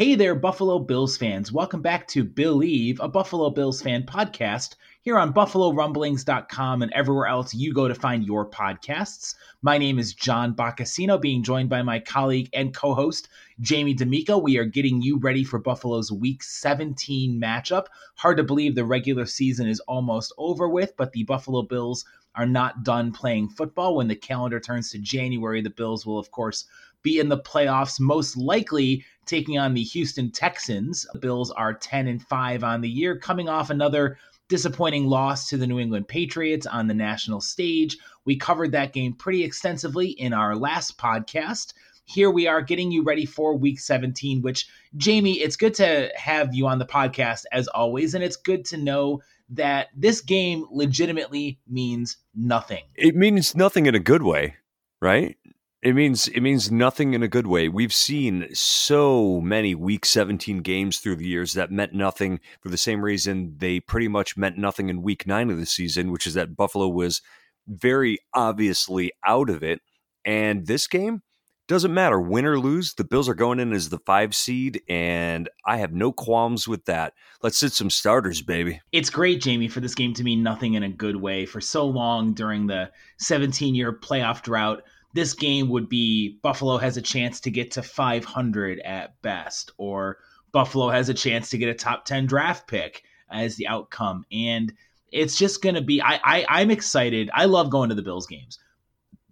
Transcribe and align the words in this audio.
Hey 0.00 0.14
there, 0.14 0.34
Buffalo 0.34 0.78
Bills 0.78 1.18
fans. 1.18 1.52
Welcome 1.52 1.82
back 1.82 2.08
to 2.08 2.24
Believe, 2.24 2.98
a 3.00 3.06
Buffalo 3.06 3.50
Bills 3.50 3.82
fan 3.82 4.04
podcast 4.04 4.76
here 5.02 5.18
on 5.18 5.34
BuffaloRumblings.com 5.34 6.80
and 6.80 6.90
everywhere 6.94 7.26
else 7.26 7.52
you 7.52 7.74
go 7.74 7.86
to 7.86 7.94
find 7.94 8.24
your 8.24 8.48
podcasts. 8.48 9.34
My 9.60 9.76
name 9.76 9.98
is 9.98 10.14
John 10.14 10.54
Boccacino, 10.54 11.20
being 11.20 11.42
joined 11.42 11.68
by 11.68 11.82
my 11.82 12.00
colleague 12.00 12.48
and 12.54 12.74
co 12.74 12.94
host, 12.94 13.28
Jamie 13.60 13.92
D'Amico. 13.92 14.38
We 14.38 14.56
are 14.56 14.64
getting 14.64 15.02
you 15.02 15.18
ready 15.18 15.44
for 15.44 15.58
Buffalo's 15.58 16.10
Week 16.10 16.42
17 16.42 17.38
matchup. 17.38 17.88
Hard 18.14 18.38
to 18.38 18.42
believe 18.42 18.76
the 18.76 18.86
regular 18.86 19.26
season 19.26 19.68
is 19.68 19.80
almost 19.80 20.32
over 20.38 20.66
with, 20.66 20.96
but 20.96 21.12
the 21.12 21.24
Buffalo 21.24 21.60
Bills 21.60 22.06
are 22.34 22.46
not 22.46 22.84
done 22.84 23.12
playing 23.12 23.48
football. 23.48 23.96
When 23.96 24.08
the 24.08 24.16
calendar 24.16 24.60
turns 24.60 24.90
to 24.90 24.98
January, 24.98 25.60
the 25.60 25.70
Bills 25.70 26.06
will, 26.06 26.18
of 26.18 26.30
course, 26.30 26.64
be 27.02 27.18
in 27.18 27.28
the 27.28 27.38
playoffs, 27.38 27.98
most 27.98 28.36
likely 28.36 29.04
taking 29.26 29.58
on 29.58 29.74
the 29.74 29.82
Houston 29.82 30.30
Texans. 30.30 31.06
The 31.12 31.18
Bills 31.18 31.50
are 31.50 31.74
10 31.74 32.08
and 32.08 32.22
5 32.22 32.64
on 32.64 32.80
the 32.80 32.88
year, 32.88 33.16
coming 33.18 33.48
off 33.48 33.70
another 33.70 34.18
disappointing 34.48 35.06
loss 35.06 35.48
to 35.48 35.56
the 35.56 35.66
New 35.66 35.78
England 35.78 36.08
Patriots 36.08 36.66
on 36.66 36.88
the 36.88 36.94
national 36.94 37.40
stage. 37.40 37.96
We 38.24 38.36
covered 38.36 38.72
that 38.72 38.92
game 38.92 39.14
pretty 39.14 39.44
extensively 39.44 40.08
in 40.08 40.32
our 40.32 40.56
last 40.56 40.98
podcast. 40.98 41.72
Here 42.04 42.30
we 42.30 42.48
are 42.48 42.60
getting 42.60 42.90
you 42.90 43.04
ready 43.04 43.24
for 43.24 43.56
week 43.56 43.78
17, 43.78 44.42
which, 44.42 44.66
Jamie, 44.96 45.40
it's 45.40 45.54
good 45.54 45.74
to 45.74 46.10
have 46.16 46.52
you 46.52 46.66
on 46.66 46.80
the 46.80 46.84
podcast 46.84 47.44
as 47.52 47.68
always. 47.68 48.14
And 48.14 48.24
it's 48.24 48.36
good 48.36 48.64
to 48.66 48.76
know 48.76 49.20
that 49.50 49.88
this 49.96 50.20
game 50.20 50.66
legitimately 50.70 51.58
means 51.68 52.16
nothing. 52.34 52.84
It 52.94 53.16
means 53.16 53.54
nothing 53.54 53.86
in 53.86 53.94
a 53.94 54.00
good 54.00 54.22
way, 54.22 54.56
right? 55.00 55.36
It 55.82 55.94
means 55.94 56.28
it 56.28 56.42
means 56.42 56.70
nothing 56.70 57.14
in 57.14 57.22
a 57.22 57.28
good 57.28 57.46
way. 57.46 57.68
We've 57.68 57.92
seen 57.92 58.48
so 58.54 59.40
many 59.40 59.74
week 59.74 60.04
17 60.04 60.60
games 60.60 60.98
through 60.98 61.16
the 61.16 61.26
years 61.26 61.54
that 61.54 61.70
meant 61.70 61.94
nothing 61.94 62.40
for 62.60 62.68
the 62.68 62.76
same 62.76 63.02
reason 63.02 63.54
they 63.56 63.80
pretty 63.80 64.08
much 64.08 64.36
meant 64.36 64.58
nothing 64.58 64.90
in 64.90 65.02
week 65.02 65.26
9 65.26 65.50
of 65.50 65.58
the 65.58 65.64
season, 65.64 66.12
which 66.12 66.26
is 66.26 66.34
that 66.34 66.54
Buffalo 66.54 66.86
was 66.86 67.22
very 67.66 68.18
obviously 68.34 69.10
out 69.24 69.48
of 69.48 69.62
it. 69.62 69.80
And 70.22 70.66
this 70.66 70.86
game 70.86 71.22
doesn't 71.70 71.94
matter 71.94 72.20
win 72.20 72.44
or 72.44 72.58
lose, 72.58 72.94
the 72.94 73.04
Bills 73.04 73.28
are 73.28 73.34
going 73.34 73.60
in 73.60 73.72
as 73.72 73.90
the 73.90 74.00
5 74.00 74.34
seed 74.34 74.82
and 74.88 75.48
I 75.64 75.76
have 75.76 75.92
no 75.92 76.10
qualms 76.10 76.66
with 76.66 76.84
that. 76.86 77.14
Let's 77.44 77.58
sit 77.58 77.72
some 77.72 77.90
starters, 77.90 78.42
baby. 78.42 78.80
It's 78.90 79.08
great, 79.08 79.40
Jamie, 79.40 79.68
for 79.68 79.78
this 79.78 79.94
game 79.94 80.12
to 80.14 80.24
mean 80.24 80.42
nothing 80.42 80.74
in 80.74 80.82
a 80.82 80.88
good 80.88 81.14
way. 81.14 81.46
For 81.46 81.60
so 81.60 81.86
long 81.86 82.34
during 82.34 82.66
the 82.66 82.90
17-year 83.22 84.00
playoff 84.00 84.42
drought, 84.42 84.82
this 85.14 85.32
game 85.32 85.68
would 85.68 85.88
be 85.88 86.40
Buffalo 86.42 86.76
has 86.76 86.96
a 86.96 87.02
chance 87.02 87.38
to 87.42 87.52
get 87.52 87.70
to 87.70 87.82
500 87.82 88.80
at 88.80 89.22
best, 89.22 89.70
or 89.78 90.18
Buffalo 90.50 90.88
has 90.90 91.08
a 91.08 91.14
chance 91.14 91.50
to 91.50 91.58
get 91.58 91.68
a 91.68 91.74
top 91.74 92.04
10 92.04 92.26
draft 92.26 92.66
pick 92.66 93.04
as 93.30 93.54
the 93.54 93.68
outcome. 93.68 94.24
And 94.32 94.72
it's 95.12 95.38
just 95.38 95.62
going 95.62 95.76
to 95.76 95.82
be, 95.82 96.02
I, 96.02 96.18
I, 96.24 96.46
I'm 96.48 96.72
excited. 96.72 97.30
I 97.32 97.44
love 97.44 97.70
going 97.70 97.90
to 97.90 97.94
the 97.94 98.02
Bills 98.02 98.26
games. 98.26 98.58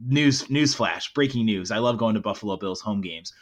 News, 0.00 0.48
news 0.48 0.75
flash, 0.75 1.12
breaking 1.12 1.44
news. 1.47 1.70
I 1.70 1.78
love 1.78 1.98
going 1.98 2.14
to 2.14 2.20
Buffalo 2.20 2.56
Bills 2.56 2.81
home 2.81 3.00
games. 3.00 3.32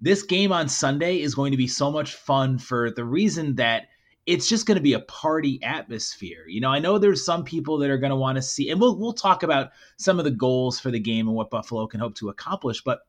This 0.00 0.22
game 0.22 0.52
on 0.52 0.68
Sunday 0.68 1.20
is 1.20 1.34
going 1.34 1.52
to 1.52 1.56
be 1.56 1.66
so 1.66 1.90
much 1.90 2.14
fun 2.14 2.58
for 2.58 2.90
the 2.90 3.04
reason 3.04 3.56
that 3.56 3.88
it's 4.26 4.48
just 4.48 4.66
going 4.66 4.76
to 4.76 4.82
be 4.82 4.94
a 4.94 5.00
party 5.00 5.60
atmosphere. 5.62 6.44
You 6.48 6.60
know, 6.60 6.70
I 6.70 6.78
know 6.78 6.98
there's 6.98 7.24
some 7.24 7.44
people 7.44 7.78
that 7.78 7.90
are 7.90 7.98
going 7.98 8.10
to 8.10 8.16
want 8.16 8.36
to 8.36 8.42
see, 8.42 8.70
and 8.70 8.80
we'll 8.80 8.98
we'll 8.98 9.12
talk 9.12 9.42
about 9.42 9.70
some 9.96 10.18
of 10.18 10.24
the 10.24 10.30
goals 10.30 10.80
for 10.80 10.90
the 10.90 11.00
game 11.00 11.28
and 11.28 11.36
what 11.36 11.50
Buffalo 11.50 11.86
can 11.86 12.00
hope 12.00 12.14
to 12.16 12.30
accomplish, 12.30 12.82
but 12.82 13.00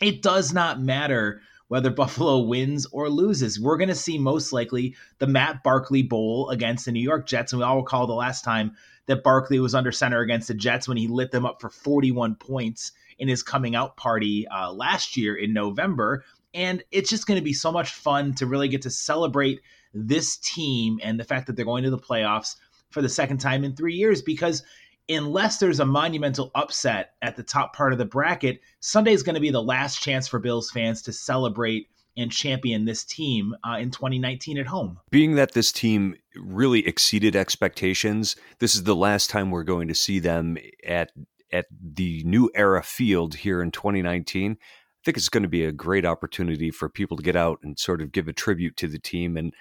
it 0.00 0.22
does 0.22 0.52
not 0.52 0.80
matter 0.80 1.40
whether 1.68 1.90
Buffalo 1.94 2.40
wins 2.40 2.86
or 2.92 3.08
loses. 3.08 3.58
We're 3.60 3.78
going 3.78 3.88
to 3.88 3.94
see 3.94 4.18
most 4.18 4.52
likely 4.52 4.94
the 5.18 5.26
Matt 5.26 5.62
Barkley 5.62 6.02
Bowl 6.02 6.50
against 6.50 6.84
the 6.84 6.92
New 6.92 7.00
York 7.00 7.26
Jets, 7.26 7.52
and 7.52 7.60
we 7.60 7.64
all 7.64 7.78
recall 7.78 8.06
the 8.06 8.12
last 8.12 8.44
time 8.44 8.72
that 9.08 9.24
Barkley 9.24 9.58
was 9.58 9.74
under 9.74 9.90
center 9.90 10.20
against 10.20 10.48
the 10.48 10.54
Jets 10.54 10.86
when 10.86 10.96
he 10.96 11.08
lit 11.08 11.32
them 11.32 11.44
up 11.44 11.60
for 11.60 11.70
41 11.70 12.36
points 12.36 12.92
in 13.18 13.26
his 13.26 13.42
coming 13.42 13.74
out 13.74 13.96
party 13.96 14.46
uh, 14.48 14.72
last 14.72 15.16
year 15.16 15.34
in 15.34 15.52
November. 15.52 16.24
And 16.54 16.84
it's 16.92 17.10
just 17.10 17.26
going 17.26 17.38
to 17.38 17.44
be 17.44 17.52
so 17.52 17.72
much 17.72 17.90
fun 17.90 18.34
to 18.34 18.46
really 18.46 18.68
get 18.68 18.82
to 18.82 18.90
celebrate 18.90 19.60
this 19.94 20.36
team 20.36 21.00
and 21.02 21.18
the 21.18 21.24
fact 21.24 21.46
that 21.46 21.56
they're 21.56 21.64
going 21.64 21.84
to 21.84 21.90
the 21.90 21.98
playoffs 21.98 22.56
for 22.90 23.02
the 23.02 23.08
second 23.08 23.38
time 23.38 23.64
in 23.64 23.74
three 23.74 23.94
years 23.94 24.22
because 24.22 24.62
unless 25.08 25.58
there's 25.58 25.80
a 25.80 25.86
monumental 25.86 26.50
upset 26.54 27.14
at 27.22 27.36
the 27.36 27.42
top 27.42 27.74
part 27.74 27.92
of 27.92 27.98
the 27.98 28.04
bracket, 28.04 28.60
Sunday 28.80 29.12
is 29.12 29.22
going 29.22 29.34
to 29.34 29.40
be 29.40 29.50
the 29.50 29.62
last 29.62 30.02
chance 30.02 30.28
for 30.28 30.38
Bills 30.38 30.70
fans 30.70 31.02
to 31.02 31.12
celebrate 31.12 31.88
and 32.18 32.32
champion 32.32 32.84
this 32.84 33.04
team 33.04 33.54
uh, 33.66 33.76
in 33.78 33.90
2019 33.90 34.58
at 34.58 34.66
home. 34.66 34.98
Being 35.10 35.36
that 35.36 35.52
this 35.52 35.72
team 35.72 36.16
really 36.36 36.86
exceeded 36.86 37.36
expectations, 37.36 38.36
this 38.58 38.74
is 38.74 38.82
the 38.82 38.96
last 38.96 39.30
time 39.30 39.50
we're 39.50 39.62
going 39.62 39.88
to 39.88 39.94
see 39.94 40.18
them 40.18 40.58
at 40.86 41.12
at 41.50 41.66
the 41.70 42.22
new 42.24 42.50
era 42.54 42.82
field 42.82 43.36
here 43.36 43.62
in 43.62 43.70
2019. 43.70 44.52
I 44.52 44.56
think 45.04 45.16
it's 45.16 45.30
going 45.30 45.44
to 45.44 45.48
be 45.48 45.64
a 45.64 45.72
great 45.72 46.04
opportunity 46.04 46.70
for 46.70 46.90
people 46.90 47.16
to 47.16 47.22
get 47.22 47.36
out 47.36 47.60
and 47.62 47.78
sort 47.78 48.02
of 48.02 48.12
give 48.12 48.28
a 48.28 48.34
tribute 48.34 48.76
to 48.78 48.88
the 48.88 48.98
team 48.98 49.36
and 49.36 49.54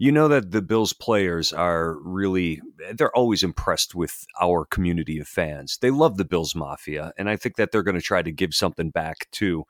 you 0.00 0.12
know 0.12 0.28
that 0.28 0.52
the 0.52 0.62
Bills 0.62 0.92
players 0.92 1.52
are 1.52 1.98
really 2.02 2.60
they're 2.94 3.14
always 3.16 3.42
impressed 3.42 3.96
with 3.96 4.24
our 4.40 4.64
community 4.64 5.18
of 5.18 5.26
fans. 5.26 5.76
They 5.80 5.90
love 5.90 6.16
the 6.16 6.24
Bills 6.24 6.54
Mafia 6.54 7.12
and 7.18 7.28
I 7.28 7.36
think 7.36 7.56
that 7.56 7.72
they're 7.72 7.82
going 7.82 7.96
to 7.96 8.00
try 8.00 8.22
to 8.22 8.32
give 8.32 8.54
something 8.54 8.90
back 8.90 9.28
too. 9.30 9.64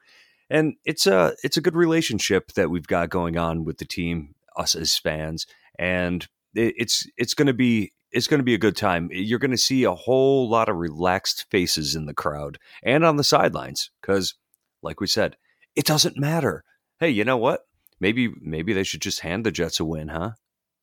And 0.51 0.75
it's 0.85 1.07
a 1.07 1.35
it's 1.43 1.57
a 1.57 1.61
good 1.61 1.77
relationship 1.77 2.53
that 2.53 2.71
we've 2.71 2.87
got 2.87 3.11
going 3.11 3.37
on 3.37 3.65
with 3.65 3.79
the 3.79 3.85
team 3.85 4.35
us 4.57 4.75
as 4.75 4.97
fans 4.97 5.47
and 5.79 6.27
it's 6.55 7.07
it's 7.17 7.35
going 7.35 7.47
to 7.47 7.55
be 7.55 7.93
it's 8.11 8.27
going 8.27 8.41
to 8.41 8.45
be 8.45 8.55
a 8.55 8.59
good 8.59 8.77
time. 8.77 9.09
You're 9.13 9.39
going 9.39 9.51
to 9.53 9.59
see 9.59 9.85
a 9.85 9.95
whole 9.95 10.49
lot 10.49 10.69
of 10.69 10.77
relaxed 10.77 11.47
faces 11.51 11.95
in 11.95 12.07
the 12.07 12.15
crowd 12.15 12.59
and 12.83 13.05
on 13.05 13.17
the 13.17 13.25
sidelines 13.25 13.91
cuz 14.03 14.35
like 14.83 15.01
we 15.01 15.07
said, 15.07 15.37
it 15.77 15.85
doesn't 15.85 16.19
matter. 16.19 16.65
Hey, 16.99 17.11
you 17.11 17.25
know 17.25 17.37
what? 17.37 17.69
maybe 18.01 18.33
maybe 18.41 18.73
they 18.73 18.85
should 18.85 19.01
just 19.01 19.21
hand 19.21 19.45
the 19.45 19.51
Jets 19.51 19.81
a 19.81 19.85
win, 19.85 20.09
huh? 20.09 20.33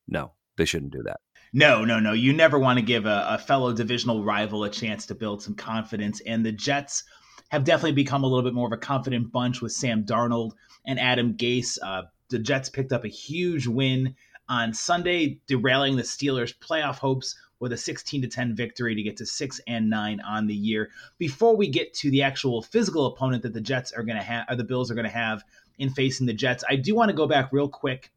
No, 0.08 0.34
they 0.58 0.66
shouldn't 0.66 0.94
do 0.94 1.04
that. 1.04 1.20
No, 1.54 1.86
no, 1.86 2.00
no. 2.00 2.12
You 2.12 2.34
never 2.34 2.60
want 2.60 2.80
to 2.80 2.86
give 2.86 3.06
a, 3.06 3.26
a 3.30 3.38
fellow 3.38 3.72
divisional 3.74 4.24
rival 4.24 4.64
a 4.64 4.70
chance 4.70 5.06
to 5.06 5.16
build 5.16 5.42
some 5.42 5.56
confidence. 5.56 6.20
And 6.22 6.46
the 6.46 6.52
Jets 6.52 7.04
have 7.50 7.63
definitely 7.63 7.94
become 7.94 8.24
a 8.24 8.27
little 8.27 8.44
bit 8.44 8.53
more 8.53 8.68
of 8.68 8.74
a 8.74 8.77
confident 8.77 9.31
bunch 9.31 9.62
with 9.62 9.71
Sam 9.71 10.03
Darnold 10.03 10.51
and 10.86 11.00
Adam 11.00 11.33
Gase. 11.36 11.77
Uh, 11.81 12.03
the 12.30 12.39
Jets 12.39 12.69
picked 12.69 12.92
up 12.92 13.06
a 13.06 13.09
huge 13.09 13.68
win 13.68 14.15
on 14.50 14.74
Sunday, 14.74 15.39
derailing 15.47 15.95
the 15.95 16.03
Steelers' 16.03 16.57
playoff 16.57 16.97
hopes 16.97 17.36
with 17.59 17.71
a 17.71 17.77
16 17.77 18.21
to 18.21 18.27
10 18.27 18.56
victory 18.56 18.95
to 18.95 19.03
get 19.03 19.18
to 19.18 19.25
6 19.25 19.62
and 19.68 19.89
9 19.89 20.19
on 20.21 20.47
the 20.47 20.56
year. 20.56 20.89
Before 21.18 21.56
we 21.56 21.68
get 21.68 21.94
to 21.95 22.12
the 22.12 22.21
actual 22.21 22.62
physical 22.62 23.07
opponent 23.07 23.44
that 23.44 23.53
the 23.53 23.62
Jets 23.62 23.92
are 23.92 24.03
going 24.03 24.18
to 24.18 24.24
have 24.24 24.45
or 24.50 24.56
the 24.56 24.63
Bills 24.63 24.92
are 24.92 24.95
going 24.95 25.06
to 25.06 25.12
have 25.12 25.44
in 25.77 25.89
facing 25.89 26.27
the 26.27 26.33
Jets, 26.33 26.63
I 26.69 26.75
do 26.75 26.95
want 26.95 27.09
to 27.09 27.15
go 27.15 27.27
back 27.27 27.51
real 27.51 27.69
quick. 27.69 28.12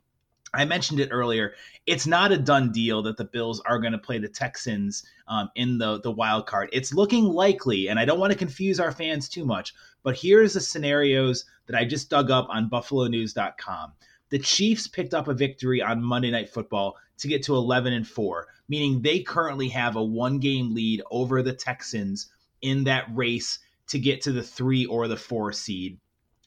I 0.54 0.64
mentioned 0.64 1.00
it 1.00 1.10
earlier. 1.12 1.54
It's 1.86 2.06
not 2.06 2.32
a 2.32 2.38
done 2.38 2.72
deal 2.72 3.02
that 3.02 3.16
the 3.16 3.24
Bills 3.24 3.60
are 3.66 3.78
going 3.78 3.92
to 3.92 3.98
play 3.98 4.18
the 4.18 4.28
Texans 4.28 5.04
um, 5.26 5.50
in 5.54 5.78
the 5.78 6.00
the 6.00 6.10
wild 6.10 6.46
card. 6.46 6.70
It's 6.72 6.94
looking 6.94 7.24
likely, 7.24 7.88
and 7.88 7.98
I 7.98 8.04
don't 8.04 8.20
want 8.20 8.32
to 8.32 8.38
confuse 8.38 8.80
our 8.80 8.92
fans 8.92 9.28
too 9.28 9.44
much. 9.44 9.74
But 10.02 10.16
here's 10.16 10.54
the 10.54 10.60
scenarios 10.60 11.44
that 11.66 11.76
I 11.76 11.84
just 11.84 12.08
dug 12.08 12.30
up 12.30 12.48
on 12.50 12.70
BuffaloNews.com. 12.70 13.92
The 14.30 14.38
Chiefs 14.38 14.86
picked 14.86 15.14
up 15.14 15.28
a 15.28 15.34
victory 15.34 15.82
on 15.82 16.02
Monday 16.02 16.30
Night 16.30 16.50
Football 16.50 16.96
to 17.18 17.28
get 17.28 17.42
to 17.44 17.56
11 17.56 17.92
and 17.92 18.06
4, 18.06 18.46
meaning 18.68 19.02
they 19.02 19.20
currently 19.20 19.68
have 19.68 19.96
a 19.96 20.04
one 20.04 20.38
game 20.38 20.74
lead 20.74 21.02
over 21.10 21.42
the 21.42 21.52
Texans 21.52 22.30
in 22.62 22.84
that 22.84 23.06
race 23.14 23.58
to 23.88 23.98
get 23.98 24.20
to 24.22 24.32
the 24.32 24.42
three 24.42 24.86
or 24.86 25.08
the 25.08 25.16
four 25.16 25.52
seed. 25.52 25.98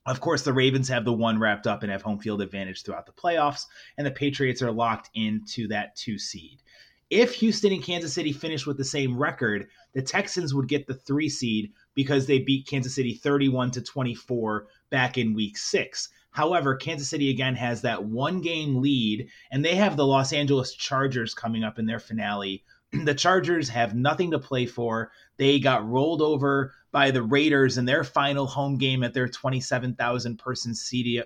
Of 0.06 0.20
course, 0.20 0.42
the 0.42 0.54
Ravens 0.54 0.90
have 0.90 1.06
the 1.06 1.14
one 1.14 1.40
wrapped 1.40 1.68
up 1.68 1.84
and 1.84 1.92
have 1.92 2.02
home 2.02 2.20
field 2.20 2.42
advantage 2.42 2.84
throughout 2.84 3.06
the 3.06 3.12
playoffs, 3.12 3.66
and 3.98 4.08
the 4.08 4.12
Patriots 4.12 4.62
are 4.62 4.72
locked 4.72 5.12
into 5.14 5.68
that 5.68 5.96
two 5.96 6.18
seed. 6.18 6.64
If 7.12 7.36
Houston 7.36 7.74
and 7.74 7.84
Kansas 7.84 8.14
City 8.14 8.32
finish 8.32 8.66
with 8.66 8.78
the 8.78 8.86
same 8.86 9.18
record, 9.18 9.68
the 9.94 10.02
Texans 10.02 10.54
would 10.54 10.68
get 10.68 10.88
the 10.88 10.94
three 10.94 11.30
seed 11.30 11.74
because 11.94 12.26
they 12.26 12.40
beat 12.40 12.68
Kansas 12.68 12.96
City 12.96 13.14
31 13.14 13.72
to 13.72 13.82
24 13.82 14.68
back 14.90 15.18
in 15.18 15.34
week 15.34 15.58
six. 15.58 16.10
However, 16.32 16.76
Kansas 16.76 17.10
City 17.10 17.30
again 17.30 17.56
has 17.56 17.82
that 17.82 18.06
one 18.06 18.42
game 18.42 18.82
lead, 18.82 19.28
and 19.52 19.64
they 19.64 19.76
have 19.76 19.98
the 19.98 20.08
Los 20.08 20.32
Angeles 20.32 20.74
Chargers 20.74 21.34
coming 21.34 21.64
up 21.64 21.78
in 21.78 21.86
their 21.86 22.00
finale. 22.00 22.64
the 23.04 23.14
Chargers 23.14 23.70
have 23.70 23.94
nothing 23.94 24.32
to 24.32 24.40
play 24.40 24.66
for. 24.66 25.12
They 25.38 25.60
got 25.60 25.88
rolled 25.88 26.22
over 26.22 26.74
by 26.92 27.12
the 27.12 27.24
Raiders 27.24 27.78
in 27.78 27.86
their 27.86 28.04
final 28.04 28.46
home 28.46 28.78
game 28.78 29.04
at 29.04 29.14
their 29.14 29.28
27,000 29.28 30.38
person 30.38 30.74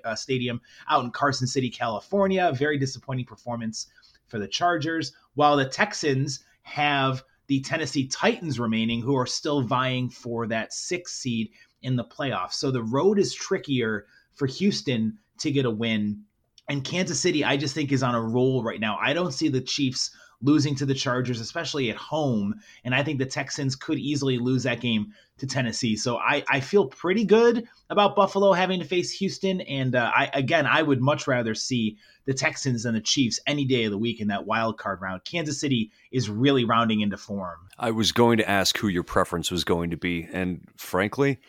uh, 0.03 0.15
stadium 0.15 0.61
out 0.89 1.03
in 1.03 1.11
Carson 1.11 1.47
City, 1.47 1.69
California. 1.69 2.51
Very 2.55 2.77
disappointing 2.77 3.25
performance 3.25 3.87
for 4.27 4.39
the 4.39 4.47
Chargers, 4.47 5.13
while 5.33 5.57
the 5.57 5.65
Texans 5.65 6.39
have 6.63 7.23
the 7.47 7.61
Tennessee 7.61 8.07
Titans 8.07 8.59
remaining, 8.59 9.01
who 9.01 9.15
are 9.15 9.27
still 9.27 9.61
vying 9.61 10.09
for 10.09 10.47
that 10.47 10.73
sixth 10.73 11.15
seed 11.15 11.49
in 11.81 11.95
the 11.95 12.03
playoffs. 12.03 12.53
So 12.53 12.71
the 12.71 12.83
road 12.83 13.19
is 13.19 13.33
trickier 13.33 14.05
for 14.33 14.47
Houston 14.47 15.19
to 15.39 15.51
get 15.51 15.65
a 15.65 15.71
win. 15.71 16.23
And 16.67 16.83
Kansas 16.83 17.19
City, 17.19 17.43
I 17.43 17.57
just 17.57 17.75
think, 17.75 17.91
is 17.91 18.01
on 18.01 18.15
a 18.15 18.21
roll 18.21 18.63
right 18.63 18.79
now. 18.79 18.97
I 18.99 19.13
don't 19.13 19.31
see 19.31 19.49
the 19.49 19.61
Chiefs 19.61 20.09
losing 20.41 20.75
to 20.75 20.85
the 20.85 20.93
Chargers, 20.93 21.39
especially 21.39 21.89
at 21.89 21.97
home. 21.97 22.55
And 22.83 22.93
I 22.93 23.03
think 23.03 23.19
the 23.19 23.25
Texans 23.25 23.75
could 23.75 23.97
easily 23.97 24.37
lose 24.37 24.63
that 24.63 24.81
game 24.81 25.13
to 25.37 25.47
Tennessee. 25.47 25.95
So 25.95 26.17
I, 26.17 26.43
I 26.49 26.59
feel 26.59 26.87
pretty 26.87 27.25
good 27.25 27.67
about 27.89 28.15
Buffalo 28.15 28.53
having 28.53 28.79
to 28.79 28.85
face 28.85 29.11
Houston. 29.11 29.61
And 29.61 29.95
uh, 29.95 30.11
I 30.15 30.29
again, 30.33 30.65
I 30.65 30.81
would 30.81 31.01
much 31.01 31.27
rather 31.27 31.55
see 31.55 31.97
the 32.25 32.33
Texans 32.33 32.83
than 32.83 32.93
the 32.95 33.01
Chiefs 33.01 33.39
any 33.45 33.65
day 33.65 33.85
of 33.85 33.91
the 33.91 33.97
week 33.97 34.19
in 34.19 34.27
that 34.29 34.45
wild 34.45 34.77
card 34.77 35.01
round. 35.01 35.23
Kansas 35.25 35.59
City 35.59 35.91
is 36.11 36.29
really 36.29 36.65
rounding 36.65 37.01
into 37.01 37.17
form. 37.17 37.59
I 37.77 37.91
was 37.91 38.11
going 38.11 38.37
to 38.37 38.49
ask 38.49 38.77
who 38.77 38.87
your 38.87 39.03
preference 39.03 39.51
was 39.51 39.63
going 39.63 39.91
to 39.91 39.97
be. 39.97 40.27
And 40.31 40.67
frankly, 40.77 41.39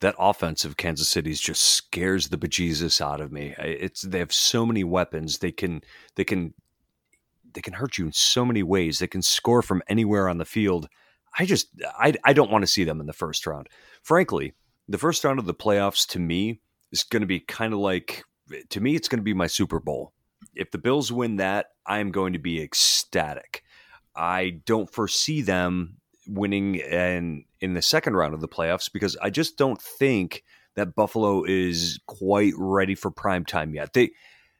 that 0.00 0.14
offense 0.18 0.64
of 0.64 0.76
Kansas 0.76 1.08
City's 1.08 1.40
just 1.40 1.62
scares 1.62 2.28
the 2.28 2.36
bejesus 2.36 3.00
out 3.00 3.20
of 3.20 3.32
me. 3.32 3.54
It's 3.58 4.02
they 4.02 4.18
have 4.18 4.32
so 4.32 4.66
many 4.66 4.84
weapons. 4.84 5.38
They 5.38 5.52
can 5.52 5.82
they 6.16 6.24
can 6.24 6.52
they 7.56 7.62
can 7.62 7.72
hurt 7.72 7.98
you 7.98 8.06
in 8.06 8.12
so 8.12 8.44
many 8.44 8.62
ways. 8.62 9.00
They 9.00 9.08
can 9.08 9.22
score 9.22 9.62
from 9.62 9.82
anywhere 9.88 10.28
on 10.28 10.38
the 10.38 10.44
field. 10.44 10.88
I 11.36 11.44
just 11.44 11.68
I 11.98 12.14
I 12.24 12.32
don't 12.32 12.50
want 12.50 12.62
to 12.62 12.68
see 12.68 12.84
them 12.84 13.00
in 13.00 13.06
the 13.06 13.12
first 13.12 13.46
round. 13.46 13.68
Frankly, 14.02 14.54
the 14.88 14.98
first 14.98 15.24
round 15.24 15.40
of 15.40 15.46
the 15.46 15.54
playoffs 15.54 16.06
to 16.08 16.20
me 16.20 16.60
is 16.92 17.02
going 17.02 17.22
to 17.22 17.26
be 17.26 17.40
kind 17.40 17.72
of 17.72 17.80
like 17.80 18.22
to 18.70 18.80
me 18.80 18.94
it's 18.94 19.08
going 19.08 19.18
to 19.18 19.24
be 19.24 19.34
my 19.34 19.48
Super 19.48 19.80
Bowl. 19.80 20.12
If 20.54 20.70
the 20.70 20.78
Bills 20.78 21.10
win 21.10 21.36
that, 21.36 21.66
I'm 21.86 22.12
going 22.12 22.34
to 22.34 22.38
be 22.38 22.62
ecstatic. 22.62 23.64
I 24.14 24.60
don't 24.64 24.90
foresee 24.90 25.42
them 25.42 25.96
winning 26.28 26.76
in 26.76 27.44
in 27.60 27.74
the 27.74 27.82
second 27.82 28.14
round 28.14 28.34
of 28.34 28.40
the 28.40 28.48
playoffs 28.48 28.92
because 28.92 29.16
I 29.16 29.30
just 29.30 29.56
don't 29.56 29.80
think 29.80 30.44
that 30.74 30.94
Buffalo 30.94 31.44
is 31.44 31.98
quite 32.06 32.52
ready 32.56 32.94
for 32.94 33.10
prime 33.10 33.44
time 33.44 33.74
yet. 33.74 33.92
They 33.92 34.10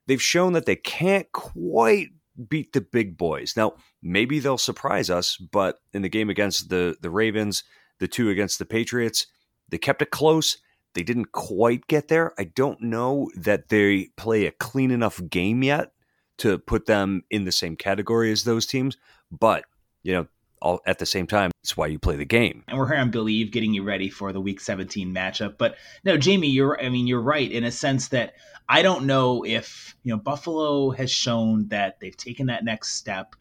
they've 0.07 0.23
shown 0.23 0.55
that 0.55 0.67
they 0.67 0.77
can't 0.77 1.31
quite 1.33 2.09
beat 2.49 2.73
the 2.73 2.81
big 2.81 3.17
boys. 3.17 3.55
Now, 3.57 3.75
maybe 4.03 4.39
they'll 4.39 4.59
surprise 4.59 5.11
us, 5.11 5.37
but 5.37 5.79
in 5.93 6.03
the 6.03 6.09
game 6.09 6.31
against 6.31 6.69
the 6.69 6.97
the 7.01 7.11
Ravens, 7.11 7.65
the 7.99 8.09
two 8.09 8.31
against 8.31 8.59
the 8.59 8.67
Patriots, 8.67 9.27
they 9.69 9.79
kept 9.79 10.03
it 10.03 10.11
close. 10.11 10.59
They 10.95 11.03
didn't 11.03 11.33
quite 11.33 11.87
get 11.87 12.09
there. 12.09 12.33
I 12.39 12.45
don't 12.45 12.81
know 12.81 13.31
that 13.37 13.69
they 13.69 14.09
play 14.17 14.47
a 14.47 14.53
clean 14.53 14.91
enough 14.91 15.21
game 15.29 15.63
yet 15.63 15.93
to 16.39 16.59
put 16.59 16.87
them 16.87 17.23
in 17.31 17.45
the 17.45 17.53
same 17.53 17.77
category 17.77 18.31
as 18.33 18.45
those 18.45 18.67
teams, 18.67 18.97
but 19.31 19.65
you 20.03 20.13
know, 20.13 20.27
all 20.61 20.81
at 20.87 20.99
the 20.99 21.07
same 21.07 21.27
time. 21.27 21.51
It's 21.63 21.77
why 21.77 21.87
you 21.89 21.99
play 21.99 22.17
the 22.17 22.25
game. 22.25 22.65
And 22.69 22.79
we're 22.79 22.89
here 22.89 22.99
on 22.99 23.11
Believe, 23.11 23.51
getting 23.51 23.75
you 23.75 23.83
ready 23.83 24.09
for 24.09 24.33
the 24.33 24.41
Week 24.41 24.61
17 24.61 25.15
matchup. 25.15 25.59
But 25.59 25.77
no, 26.05 26.17
Jamie, 26.17 26.49
you're 26.49 26.81
I 26.83 26.89
mean 26.89 27.07
you're 27.07 27.21
right 27.21 27.51
in 27.51 27.65
a 27.65 27.71
sense 27.71 28.09
that 28.09 28.35
I 28.69 28.83
don't 28.83 29.07
know 29.07 29.45
if 29.45 29.97
you 30.03 30.13
know 30.13 30.19
Buffalo 30.19 30.91
has 30.91 31.11
shown 31.11 31.69
that 31.69 32.01
they've 32.01 32.17
taken 32.17 32.47
that 32.47 32.65
next 32.65 32.95
step. 32.95 33.35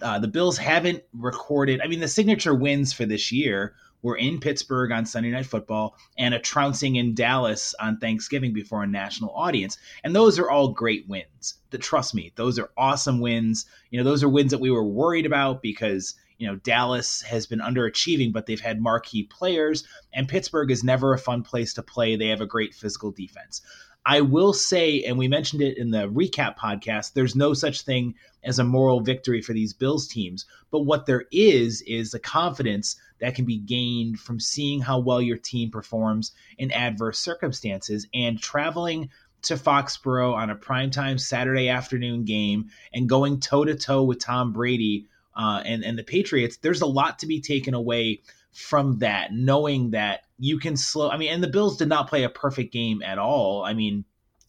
Uh, 0.00 0.18
the 0.18 0.28
Bills 0.28 0.56
haven't 0.56 1.02
recorded. 1.12 1.80
I 1.82 1.86
mean, 1.86 2.00
the 2.00 2.08
signature 2.08 2.54
wins 2.54 2.92
for 2.92 3.04
this 3.04 3.30
year 3.30 3.74
were 4.02 4.16
in 4.16 4.40
Pittsburgh 4.40 4.92
on 4.92 5.04
Sunday 5.04 5.30
Night 5.30 5.46
Football 5.46 5.96
and 6.16 6.34
a 6.34 6.38
trouncing 6.38 6.96
in 6.96 7.14
Dallas 7.14 7.74
on 7.80 7.98
Thanksgiving 7.98 8.52
before 8.52 8.82
a 8.82 8.86
national 8.86 9.30
audience. 9.34 9.78
And 10.04 10.14
those 10.14 10.38
are 10.38 10.50
all 10.50 10.68
great 10.68 11.08
wins. 11.08 11.56
That 11.70 11.82
trust 11.82 12.14
me, 12.14 12.32
those 12.36 12.58
are 12.58 12.70
awesome 12.76 13.20
wins. 13.20 13.66
You 13.90 13.98
know, 13.98 14.04
those 14.04 14.22
are 14.22 14.28
wins 14.28 14.50
that 14.52 14.60
we 14.60 14.70
were 14.70 14.84
worried 14.84 15.26
about 15.26 15.62
because 15.62 16.14
you 16.40 16.46
know, 16.46 16.56
Dallas 16.56 17.20
has 17.20 17.46
been 17.46 17.60
underachieving, 17.60 18.32
but 18.32 18.46
they've 18.46 18.58
had 18.58 18.80
marquee 18.80 19.24
players, 19.24 19.84
and 20.14 20.26
Pittsburgh 20.26 20.70
is 20.70 20.82
never 20.82 21.12
a 21.12 21.18
fun 21.18 21.42
place 21.42 21.74
to 21.74 21.82
play. 21.82 22.16
They 22.16 22.28
have 22.28 22.40
a 22.40 22.46
great 22.46 22.74
physical 22.74 23.10
defense. 23.10 23.60
I 24.06 24.22
will 24.22 24.54
say, 24.54 25.02
and 25.02 25.18
we 25.18 25.28
mentioned 25.28 25.60
it 25.60 25.76
in 25.76 25.90
the 25.90 26.08
recap 26.08 26.56
podcast, 26.56 27.12
there's 27.12 27.36
no 27.36 27.52
such 27.52 27.82
thing 27.82 28.14
as 28.42 28.58
a 28.58 28.64
moral 28.64 29.02
victory 29.02 29.42
for 29.42 29.52
these 29.52 29.74
Bills 29.74 30.08
teams. 30.08 30.46
But 30.70 30.86
what 30.86 31.04
there 31.04 31.26
is, 31.30 31.82
is 31.82 32.10
the 32.10 32.18
confidence 32.18 32.96
that 33.20 33.34
can 33.34 33.44
be 33.44 33.58
gained 33.58 34.18
from 34.18 34.40
seeing 34.40 34.80
how 34.80 34.98
well 34.98 35.20
your 35.20 35.36
team 35.36 35.70
performs 35.70 36.32
in 36.56 36.72
adverse 36.72 37.18
circumstances 37.18 38.06
and 38.14 38.40
traveling 38.40 39.10
to 39.42 39.56
Foxborough 39.56 40.34
on 40.34 40.48
a 40.48 40.56
primetime 40.56 41.20
Saturday 41.20 41.68
afternoon 41.68 42.24
game 42.24 42.70
and 42.94 43.10
going 43.10 43.40
toe 43.40 43.66
to 43.66 43.74
toe 43.74 44.02
with 44.02 44.20
Tom 44.20 44.54
Brady 44.54 45.06
uh, 45.34 45.62
and 45.64 45.84
and 45.84 45.98
the 45.98 46.04
Patriots, 46.04 46.58
there's 46.58 46.82
a 46.82 46.86
lot 46.86 47.18
to 47.20 47.26
be 47.26 47.40
taken 47.40 47.74
away 47.74 48.22
from 48.52 48.98
that, 48.98 49.32
knowing 49.32 49.90
that 49.90 50.22
you 50.38 50.58
can 50.58 50.76
slow. 50.76 51.10
I 51.10 51.16
mean, 51.16 51.32
and 51.32 51.42
the 51.42 51.48
Bills 51.48 51.76
did 51.76 51.88
not 51.88 52.08
play 52.08 52.24
a 52.24 52.30
perfect 52.30 52.72
game 52.72 53.02
at 53.02 53.18
all. 53.18 53.62
I 53.64 53.74
mean, 53.74 54.04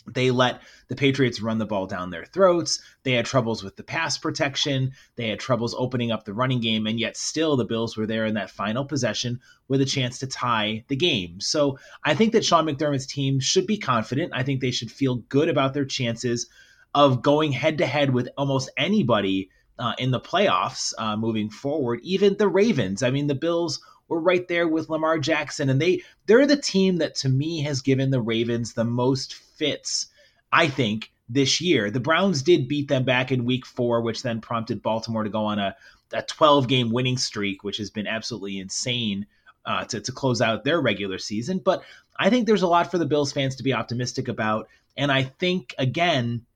they 0.07 0.31
let 0.31 0.61
the 0.88 0.95
Patriots 0.95 1.41
run 1.41 1.59
the 1.59 1.65
ball 1.65 1.85
down 1.85 2.09
their 2.09 2.25
throats. 2.25 2.81
They 3.03 3.11
had 3.11 3.25
troubles 3.25 3.63
with 3.63 3.75
the 3.75 3.83
pass 3.83 4.17
protection. 4.17 4.93
They 5.15 5.29
had 5.29 5.39
troubles 5.39 5.75
opening 5.77 6.11
up 6.11 6.25
the 6.25 6.33
running 6.33 6.59
game, 6.59 6.88
and 6.88 7.00
yet 7.00 7.15
still 7.15 7.55
the 7.55 7.65
Bills 7.65 7.95
were 7.95 8.07
there 8.07 8.25
in 8.25 8.33
that 8.33 8.50
final 8.50 8.85
possession 8.85 9.39
with 9.67 9.81
a 9.81 9.85
chance 9.85 10.19
to 10.19 10.27
tie 10.27 10.83
the 10.88 10.95
game. 10.95 11.39
So 11.39 11.77
I 12.03 12.15
think 12.15 12.33
that 12.33 12.45
Sean 12.45 12.65
McDermott's 12.65 13.05
team 13.05 13.39
should 13.39 13.67
be 13.67 13.77
confident. 13.77 14.33
I 14.33 14.43
think 14.43 14.61
they 14.61 14.71
should 14.71 14.91
feel 14.91 15.17
good 15.29 15.50
about 15.50 15.73
their 15.73 15.85
chances 15.85 16.47
of 16.93 17.21
going 17.21 17.51
head 17.51 17.77
to 17.77 17.85
head 17.85 18.13
with 18.13 18.27
almost 18.38 18.69
anybody 18.77 19.50
uh, 19.81 19.95
in 19.97 20.11
the 20.11 20.19
playoffs 20.19 20.93
uh, 20.97 21.17
moving 21.17 21.50
forward. 21.50 22.00
Even 22.03 22.38
the 22.38 22.47
Ravens. 22.47 23.01
I 23.01 23.09
mean, 23.09 23.27
the 23.27 23.35
Bills 23.35 23.81
were 24.07 24.19
right 24.19 24.47
there 24.47 24.67
with 24.67 24.89
Lamar 24.89 25.17
Jackson, 25.17 25.69
and 25.69 25.81
they 25.81 26.03
they're 26.27 26.45
the 26.45 26.55
team 26.55 26.97
that 26.97 27.15
to 27.15 27.29
me 27.29 27.63
has 27.63 27.81
given 27.81 28.11
the 28.11 28.21
Ravens 28.21 28.73
the 28.73 28.83
most 28.83 29.33
fits. 29.33 30.07
I 30.53 30.67
think 30.67 31.11
this 31.27 31.61
year. 31.61 31.89
The 31.89 32.00
Browns 32.00 32.43
did 32.43 32.67
beat 32.67 32.89
them 32.89 33.05
back 33.05 33.31
in 33.31 33.45
Week 33.45 33.65
Four, 33.65 34.01
which 34.01 34.21
then 34.21 34.41
prompted 34.41 34.83
Baltimore 34.83 35.23
to 35.23 35.29
go 35.29 35.45
on 35.45 35.59
a 35.59 35.75
a 36.13 36.21
12 36.21 36.67
game 36.67 36.91
winning 36.91 37.17
streak, 37.17 37.63
which 37.63 37.77
has 37.77 37.89
been 37.89 38.07
absolutely 38.07 38.59
insane. 38.59 39.25
Uh, 39.63 39.85
to, 39.85 40.01
to 40.01 40.11
close 40.11 40.41
out 40.41 40.63
their 40.63 40.81
regular 40.81 41.19
season. 41.19 41.59
But 41.63 41.83
I 42.17 42.31
think 42.31 42.47
there's 42.47 42.63
a 42.63 42.67
lot 42.67 42.89
for 42.89 42.97
the 42.97 43.05
Bills 43.05 43.31
fans 43.31 43.55
to 43.57 43.63
be 43.63 43.73
optimistic 43.73 44.27
about. 44.27 44.67
And 44.97 45.11
I 45.11 45.21
think, 45.21 45.75
again, 45.77 46.47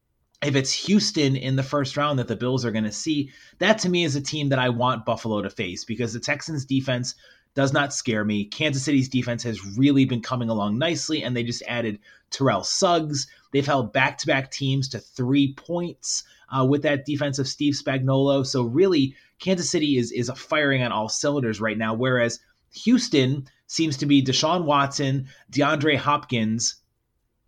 if 0.45 0.55
it's 0.55 0.73
Houston 0.85 1.35
in 1.35 1.55
the 1.55 1.63
first 1.63 1.97
round 1.97 2.19
that 2.19 2.27
the 2.27 2.35
Bills 2.35 2.65
are 2.65 2.71
going 2.71 2.83
to 2.83 2.91
see, 2.91 3.31
that 3.57 3.79
to 3.79 3.89
me 3.89 4.03
is 4.03 4.15
a 4.15 4.21
team 4.21 4.49
that 4.49 4.59
I 4.59 4.69
want 4.69 5.05
Buffalo 5.05 5.41
to 5.41 5.49
face 5.49 5.83
because 5.83 6.13
the 6.13 6.19
Texans 6.19 6.65
defense 6.65 7.15
does 7.55 7.73
not 7.73 7.93
scare 7.93 8.23
me. 8.23 8.45
Kansas 8.45 8.83
City's 8.83 9.09
defense 9.09 9.41
has 9.43 9.77
really 9.77 10.05
been 10.05 10.21
coming 10.21 10.49
along 10.49 10.77
nicely, 10.77 11.23
and 11.23 11.35
they 11.35 11.43
just 11.43 11.63
added 11.67 11.99
Terrell 12.29 12.63
Suggs. 12.63 13.27
They've 13.51 13.65
held 13.65 13.93
back 13.93 14.17
to 14.19 14.27
back 14.27 14.51
teams 14.51 14.89
to 14.89 14.99
three 14.99 15.53
points 15.53 16.23
uh, 16.55 16.65
with 16.65 16.83
that 16.83 17.05
defense 17.05 17.39
of 17.39 17.47
Steve 17.47 17.73
Spagnuolo. 17.73 18.45
So, 18.45 18.63
really, 18.63 19.15
Kansas 19.39 19.69
City 19.69 19.97
is, 19.97 20.11
is 20.11 20.29
firing 20.35 20.83
on 20.83 20.91
all 20.91 21.09
cylinders 21.09 21.61
right 21.61 21.77
now, 21.77 21.93
whereas 21.93 22.39
Houston 22.83 23.47
seems 23.67 23.97
to 23.97 24.05
be 24.05 24.21
Deshaun 24.21 24.65
Watson, 24.65 25.27
DeAndre 25.51 25.97
Hopkins, 25.97 26.75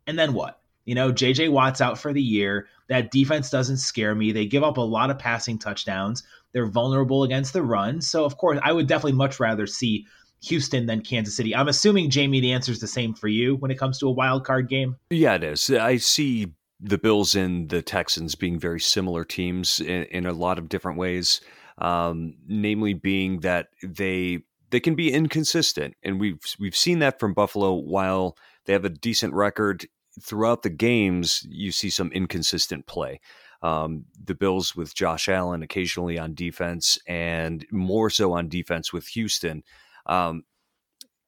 and 0.08 0.18
then 0.18 0.34
what? 0.34 0.56
You 0.88 0.96
know, 0.96 1.12
JJ 1.12 1.51
Watt's 1.51 1.82
out 1.82 2.00
for 2.00 2.13
the 2.13 2.22
year. 2.22 2.70
That 2.88 3.12
defense 3.12 3.50
doesn't 3.50 3.77
scare 3.77 4.15
me. 4.15 4.32
They 4.32 4.46
give 4.46 4.63
up 4.63 4.77
a 4.77 4.82
lot 4.82 5.12
of 5.12 5.20
passing 5.20 5.60
touchdowns. 5.60 6.24
They're 6.53 6.65
vulnerable 6.65 7.24
against 7.24 7.51
the 7.51 7.62
run. 7.62 8.00
So, 8.00 8.24
of 8.24 8.38
course, 8.38 8.58
I 8.63 8.72
would 8.72 8.88
definitely 8.88 9.12
much 9.12 9.38
rather 9.38 9.67
see 9.67 10.08
Houston 10.44 10.86
than 10.86 11.01
Kansas 11.01 11.36
City. 11.36 11.53
I'm 11.53 11.67
assuming, 11.67 12.10
Jamie, 12.10 12.39
the 12.39 12.53
answer 12.53 12.72
is 12.72 12.79
the 12.79 12.88
same 12.88 13.13
for 13.13 13.27
you 13.27 13.58
when 13.58 13.70
it 13.70 13.77
comes 13.77 14.00
to 14.00 14.08
a 14.08 14.12
wild 14.12 14.46
card 14.46 14.70
game. 14.70 14.96
Yeah, 15.10 15.36
it 15.36 15.44
is. 15.44 15.70
I 15.70 15.98
see 15.98 16.53
the 16.79 16.98
Bills 16.98 17.36
and 17.36 17.67
the 17.67 17.82
Texans 17.82 18.36
being 18.36 18.58
very 18.58 18.79
similar 18.79 19.25
teams 19.25 19.82
in, 19.82 20.03
in 20.06 20.25
a 20.25 20.32
lot 20.32 20.58
of 20.58 20.70
different 20.70 20.98
ways. 20.98 21.41
Um, 21.79 22.36
namely, 22.48 22.94
being 22.94 23.41
that 23.41 23.67
they 23.84 24.39
they 24.70 24.79
can 24.79 24.96
be 24.96 25.12
inconsistent, 25.12 25.96
and 26.01 26.17
we've 26.17 26.39
we've 26.58 26.77
seen 26.77 27.00
that 27.00 27.20
from 27.20 27.34
Buffalo. 27.34 27.74
While 27.74 28.38
they 28.65 28.74
have 28.74 28.86
a 28.86 28.89
decent 28.89 29.34
record 29.34 29.86
throughout 30.21 30.63
the 30.63 30.69
games, 30.69 31.45
you 31.50 31.71
see 31.71 31.89
some 31.89 32.12
inconsistent 32.12 32.86
play. 32.88 33.19
Um, 33.62 34.05
the 34.24 34.36
Bills 34.36 34.75
with 34.75 34.93
Josh 34.93 35.27
Allen 35.27 35.63
occasionally 35.63 36.19
on 36.19 36.36
defense, 36.36 37.00
and 37.07 37.65
more 37.71 38.09
so 38.09 38.33
on 38.33 38.50
defense 38.50 38.93
with 38.93 39.07
Houston. 39.07 39.63
Um, 40.05 40.43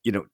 you 0.03 0.11
know, 0.11 0.25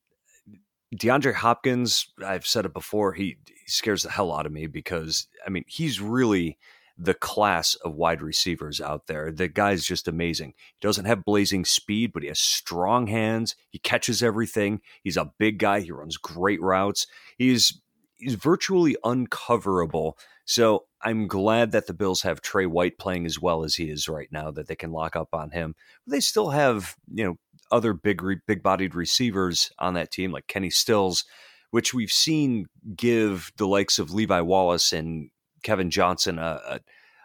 DeAndre 0.95 1.33
Hopkins, 1.33 2.07
I've 2.23 2.45
said 2.45 2.65
it 2.65 2.73
before, 2.73 3.13
he, 3.13 3.37
he, 3.47 3.53
scares 3.67 4.03
the 4.03 4.11
hell 4.11 4.31
out 4.31 4.45
of 4.45 4.51
me 4.51 4.67
because, 4.67 5.27
I 5.45 5.49
mean, 5.49 5.63
he's 5.67 5.99
really 5.99 6.57
the 6.97 7.13
class 7.13 7.75
of 7.75 7.95
wide 7.95 8.21
receivers 8.21 8.79
out 8.79 9.07
there. 9.07 9.31
The 9.31 9.47
guy's 9.47 9.83
just 9.83 10.07
amazing. 10.07 10.53
He 10.57 10.87
doesn't 10.87 11.05
have 11.05 11.25
blazing 11.25 11.65
speed, 11.65 12.13
but 12.13 12.23
he 12.23 12.29
has 12.29 12.39
strong 12.39 13.07
hands. 13.07 13.55
He 13.69 13.79
catches 13.79 14.23
everything. 14.23 14.81
He's 15.03 15.17
a 15.17 15.33
big 15.37 15.59
guy. 15.59 15.81
He 15.81 15.91
runs 15.91 16.17
great 16.17 16.61
routes. 16.61 17.07
He's 17.37 17.81
he's 18.17 18.35
virtually 18.35 18.95
uncoverable. 19.03 20.17
So 20.45 20.85
I'm 21.01 21.27
glad 21.27 21.71
that 21.71 21.87
the 21.87 21.93
Bills 21.93 22.21
have 22.21 22.41
Tre 22.41 22.65
White 22.65 22.97
playing 22.97 23.25
as 23.25 23.39
well 23.39 23.63
as 23.63 23.75
he 23.75 23.89
is 23.89 24.07
right 24.07 24.29
now, 24.31 24.51
that 24.51 24.67
they 24.67 24.75
can 24.75 24.91
lock 24.91 25.15
up 25.15 25.29
on 25.33 25.51
him. 25.51 25.75
They 26.07 26.19
still 26.19 26.49
have, 26.51 26.95
you 27.11 27.25
know, 27.25 27.35
other 27.71 27.93
big 27.93 28.21
big 28.45 28.61
bodied 28.61 28.95
receivers 28.95 29.71
on 29.79 29.95
that 29.95 30.11
team 30.11 30.31
like 30.31 30.47
Kenny 30.47 30.69
Stills, 30.69 31.25
which 31.71 31.93
we've 31.93 32.11
seen 32.11 32.67
give 32.95 33.51
the 33.57 33.67
likes 33.67 33.99
of 33.99 34.13
Levi 34.13 34.41
Wallace 34.41 34.93
and 34.93 35.29
Kevin 35.63 35.89
Johnson 35.89 36.37
a, 36.37 36.79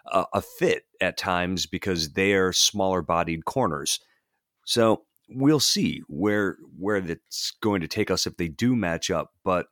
a, 0.07 0.25
a 0.35 0.43
fit 0.43 0.85
at 1.01 1.19
times 1.19 1.67
because 1.67 2.15
they 2.15 2.33
are 2.33 2.53
smaller 2.53 3.03
bodied 3.03 3.45
corners. 3.45 4.01
So 4.65 5.05
we'll 5.29 5.61
see 5.61 6.03
where 6.09 6.57
where 6.79 7.01
that's 7.01 7.53
going 7.63 7.83
to 7.83 7.89
take 7.89 8.11
us 8.11 8.27
if 8.27 8.37
they 8.37 8.49
do 8.49 8.75
match 8.75 9.11
up. 9.11 9.31
But 9.45 9.67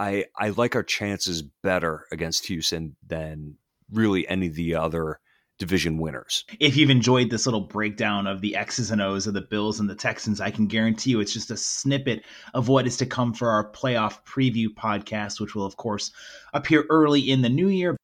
I 0.00 0.24
I 0.34 0.48
like 0.48 0.74
our 0.74 0.82
chances 0.82 1.42
better 1.42 2.06
against 2.10 2.46
Houston 2.46 2.96
than 3.06 3.56
really 3.92 4.26
any 4.26 4.46
of 4.46 4.54
the 4.54 4.74
other 4.74 5.20
division 5.58 5.98
winners. 5.98 6.46
If 6.58 6.74
you've 6.74 6.88
enjoyed 6.88 7.28
this 7.28 7.46
little 7.46 7.60
breakdown 7.60 8.26
of 8.26 8.40
the 8.40 8.56
X's 8.56 8.90
and 8.90 9.02
O's 9.02 9.26
of 9.26 9.34
the 9.34 9.42
Bills 9.42 9.78
and 9.78 9.90
the 9.90 9.94
Texans, 9.94 10.40
I 10.40 10.50
can 10.50 10.66
guarantee 10.66 11.10
you 11.10 11.20
it's 11.20 11.34
just 11.34 11.50
a 11.50 11.56
snippet 11.56 12.24
of 12.54 12.68
what 12.68 12.86
is 12.86 12.96
to 12.96 13.04
come 13.04 13.34
for 13.34 13.50
our 13.50 13.70
playoff 13.72 14.24
preview 14.24 14.68
podcast, 14.68 15.38
which 15.38 15.54
will, 15.54 15.66
of 15.66 15.76
course, 15.76 16.12
appear 16.54 16.86
early 16.88 17.20
in 17.20 17.42
the 17.42 17.50
new 17.50 17.68
year. 17.68 17.94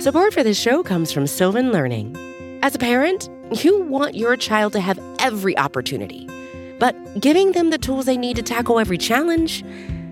Support 0.00 0.34
for 0.34 0.44
this 0.44 0.60
show 0.60 0.84
comes 0.84 1.10
from 1.10 1.26
Sylvan 1.26 1.72
Learning. 1.72 2.16
As 2.62 2.76
a 2.76 2.78
parent, 2.78 3.28
you 3.60 3.82
want 3.82 4.14
your 4.14 4.36
child 4.36 4.72
to 4.74 4.80
have 4.80 5.00
every 5.18 5.58
opportunity, 5.58 6.28
but 6.78 6.94
giving 7.20 7.52
them 7.52 7.70
the 7.70 7.78
tools 7.78 8.06
they 8.06 8.16
need 8.16 8.36
to 8.36 8.42
tackle 8.42 8.78
every 8.78 8.98
challenge, 8.98 9.64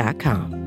29.com. 0.00 0.60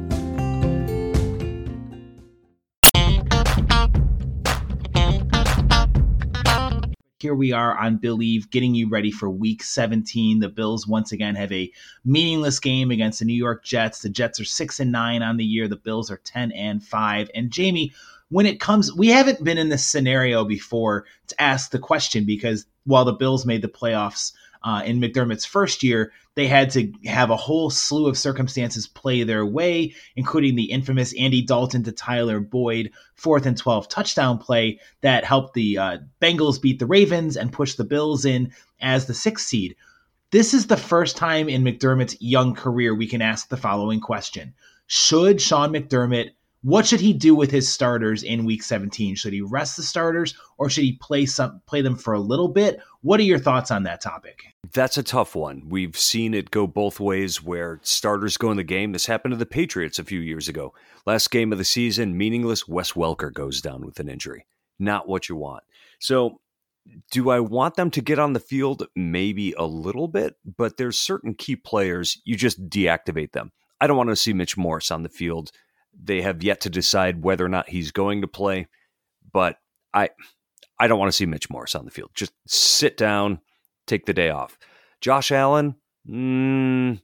Here 7.19 7.33
we 7.33 7.53
are 7.53 7.77
on 7.77 7.97
Believe, 7.97 8.49
getting 8.51 8.75
you 8.75 8.89
ready 8.89 9.09
for 9.09 9.29
week 9.29 9.63
17. 9.63 10.39
The 10.39 10.49
Bills 10.49 10.85
once 10.85 11.13
again 11.13 11.35
have 11.35 11.53
a 11.53 11.71
meaningless 12.03 12.59
game 12.59 12.91
against 12.91 13.19
the 13.19 13.25
New 13.25 13.33
York 13.33 13.63
Jets. 13.63 14.01
The 14.01 14.09
Jets 14.09 14.41
are 14.41 14.45
6 14.45 14.79
and 14.81 14.91
9 14.91 15.23
on 15.23 15.37
the 15.37 15.45
year. 15.45 15.69
The 15.69 15.77
Bills 15.77 16.11
are 16.11 16.17
10 16.17 16.51
and 16.51 16.83
5. 16.83 17.31
And 17.33 17.49
Jamie, 17.49 17.93
when 18.29 18.45
it 18.45 18.59
comes, 18.59 18.93
we 18.93 19.07
haven't 19.07 19.41
been 19.41 19.57
in 19.57 19.69
this 19.69 19.85
scenario 19.85 20.43
before 20.43 21.05
to 21.27 21.41
ask 21.41 21.71
the 21.71 21.79
question 21.79 22.25
because 22.25 22.65
while 22.83 23.05
the 23.05 23.13
Bills 23.13 23.45
made 23.45 23.61
the 23.61 23.69
playoffs 23.69 24.33
uh, 24.63 24.83
in 24.85 24.99
McDermott's 24.99 25.45
first 25.45 25.81
year, 25.81 26.11
they 26.35 26.47
had 26.47 26.71
to 26.71 26.91
have 27.05 27.29
a 27.29 27.37
whole 27.37 27.69
slew 27.69 28.07
of 28.07 28.17
circumstances 28.17 28.87
play 28.87 29.23
their 29.23 29.45
way, 29.45 29.93
including 30.15 30.55
the 30.55 30.71
infamous 30.71 31.13
Andy 31.17 31.41
Dalton 31.41 31.83
to 31.83 31.91
Tyler 31.91 32.39
Boyd 32.39 32.91
fourth 33.15 33.45
and 33.45 33.57
12 33.57 33.87
touchdown 33.87 34.37
play 34.37 34.79
that 35.01 35.25
helped 35.25 35.53
the 35.53 35.77
uh, 35.77 35.97
Bengals 36.21 36.61
beat 36.61 36.79
the 36.79 36.87
Ravens 36.87 37.37
and 37.37 37.53
push 37.53 37.75
the 37.75 37.83
Bills 37.83 38.25
in 38.25 38.51
as 38.81 39.05
the 39.05 39.13
sixth 39.13 39.47
seed. 39.47 39.75
This 40.31 40.53
is 40.53 40.65
the 40.65 40.77
first 40.77 41.15
time 41.15 41.47
in 41.47 41.63
McDermott's 41.63 42.19
young 42.19 42.55
career 42.55 42.95
we 42.95 43.07
can 43.07 43.21
ask 43.21 43.49
the 43.49 43.57
following 43.57 43.99
question 43.99 44.53
Should 44.87 45.39
Sean 45.39 45.71
McDermott 45.71 46.31
what 46.63 46.87
should 46.87 47.01
he 47.01 47.11
do 47.11 47.35
with 47.35 47.51
his 47.51 47.71
starters 47.71 48.23
in 48.23 48.45
week 48.45 48.63
17? 48.63 49.15
Should 49.15 49.33
he 49.33 49.41
rest 49.41 49.75
the 49.75 49.83
starters 49.83 50.33
or 50.57 50.69
should 50.69 50.85
he 50.85 50.93
play 50.93 51.25
some 51.25 51.61
play 51.65 51.81
them 51.81 51.97
for 51.97 52.13
a 52.13 52.19
little 52.19 52.47
bit? 52.47 52.79
What 53.01 53.19
are 53.19 53.23
your 53.23 53.37
thoughts 53.37 53.69
on 53.69 53.83
that 53.83 54.01
topic? 54.01 54.45
That's 54.71 54.97
a 54.97 55.03
tough 55.03 55.35
one. 55.35 55.63
We've 55.67 55.97
seen 55.97 56.33
it 56.33 56.51
go 56.51 56.65
both 56.65 57.01
ways 57.01 57.43
where 57.43 57.81
starters 57.83 58.37
go 58.37 58.49
in 58.49 58.57
the 58.57 58.63
game. 58.63 58.93
This 58.93 59.05
happened 59.05 59.33
to 59.33 59.37
the 59.37 59.45
Patriots 59.45 59.99
a 59.99 60.05
few 60.05 60.21
years 60.21 60.47
ago. 60.47 60.73
Last 61.05 61.31
game 61.31 61.51
of 61.51 61.57
the 61.57 61.65
season, 61.65 62.17
meaningless. 62.17 62.65
Wes 62.65 62.93
Welker 62.93 63.31
goes 63.31 63.61
down 63.61 63.85
with 63.85 63.99
an 63.99 64.07
injury. 64.07 64.45
Not 64.79 65.07
what 65.07 65.27
you 65.27 65.35
want. 65.35 65.63
So, 65.99 66.39
do 67.11 67.29
I 67.29 67.39
want 67.39 67.75
them 67.75 67.91
to 67.91 68.01
get 68.01 68.19
on 68.19 68.33
the 68.33 68.39
field? 68.39 68.87
Maybe 68.95 69.53
a 69.53 69.65
little 69.65 70.07
bit, 70.07 70.35
but 70.57 70.77
there's 70.77 70.97
certain 70.97 71.33
key 71.33 71.55
players 71.55 72.21
you 72.25 72.35
just 72.35 72.69
deactivate 72.69 73.33
them. 73.33 73.51
I 73.79 73.87
don't 73.87 73.97
want 73.97 74.09
to 74.09 74.15
see 74.15 74.33
Mitch 74.33 74.57
Morse 74.57 74.91
on 74.91 75.03
the 75.03 75.09
field 75.09 75.51
they 76.01 76.21
have 76.21 76.43
yet 76.43 76.61
to 76.61 76.69
decide 76.69 77.23
whether 77.23 77.45
or 77.45 77.49
not 77.49 77.69
he's 77.69 77.91
going 77.91 78.21
to 78.21 78.27
play, 78.27 78.67
but 79.31 79.57
I 79.93 80.09
I 80.79 80.87
don't 80.87 80.99
want 80.99 81.09
to 81.09 81.15
see 81.15 81.25
Mitch 81.25 81.49
Morse 81.49 81.75
on 81.75 81.85
the 81.85 81.91
field. 81.91 82.11
Just 82.13 82.33
sit 82.47 82.97
down, 82.97 83.39
take 83.87 84.05
the 84.05 84.13
day 84.13 84.29
off. 84.29 84.57
Josh 85.01 85.31
Allen, 85.31 85.75
mm, 86.09 86.99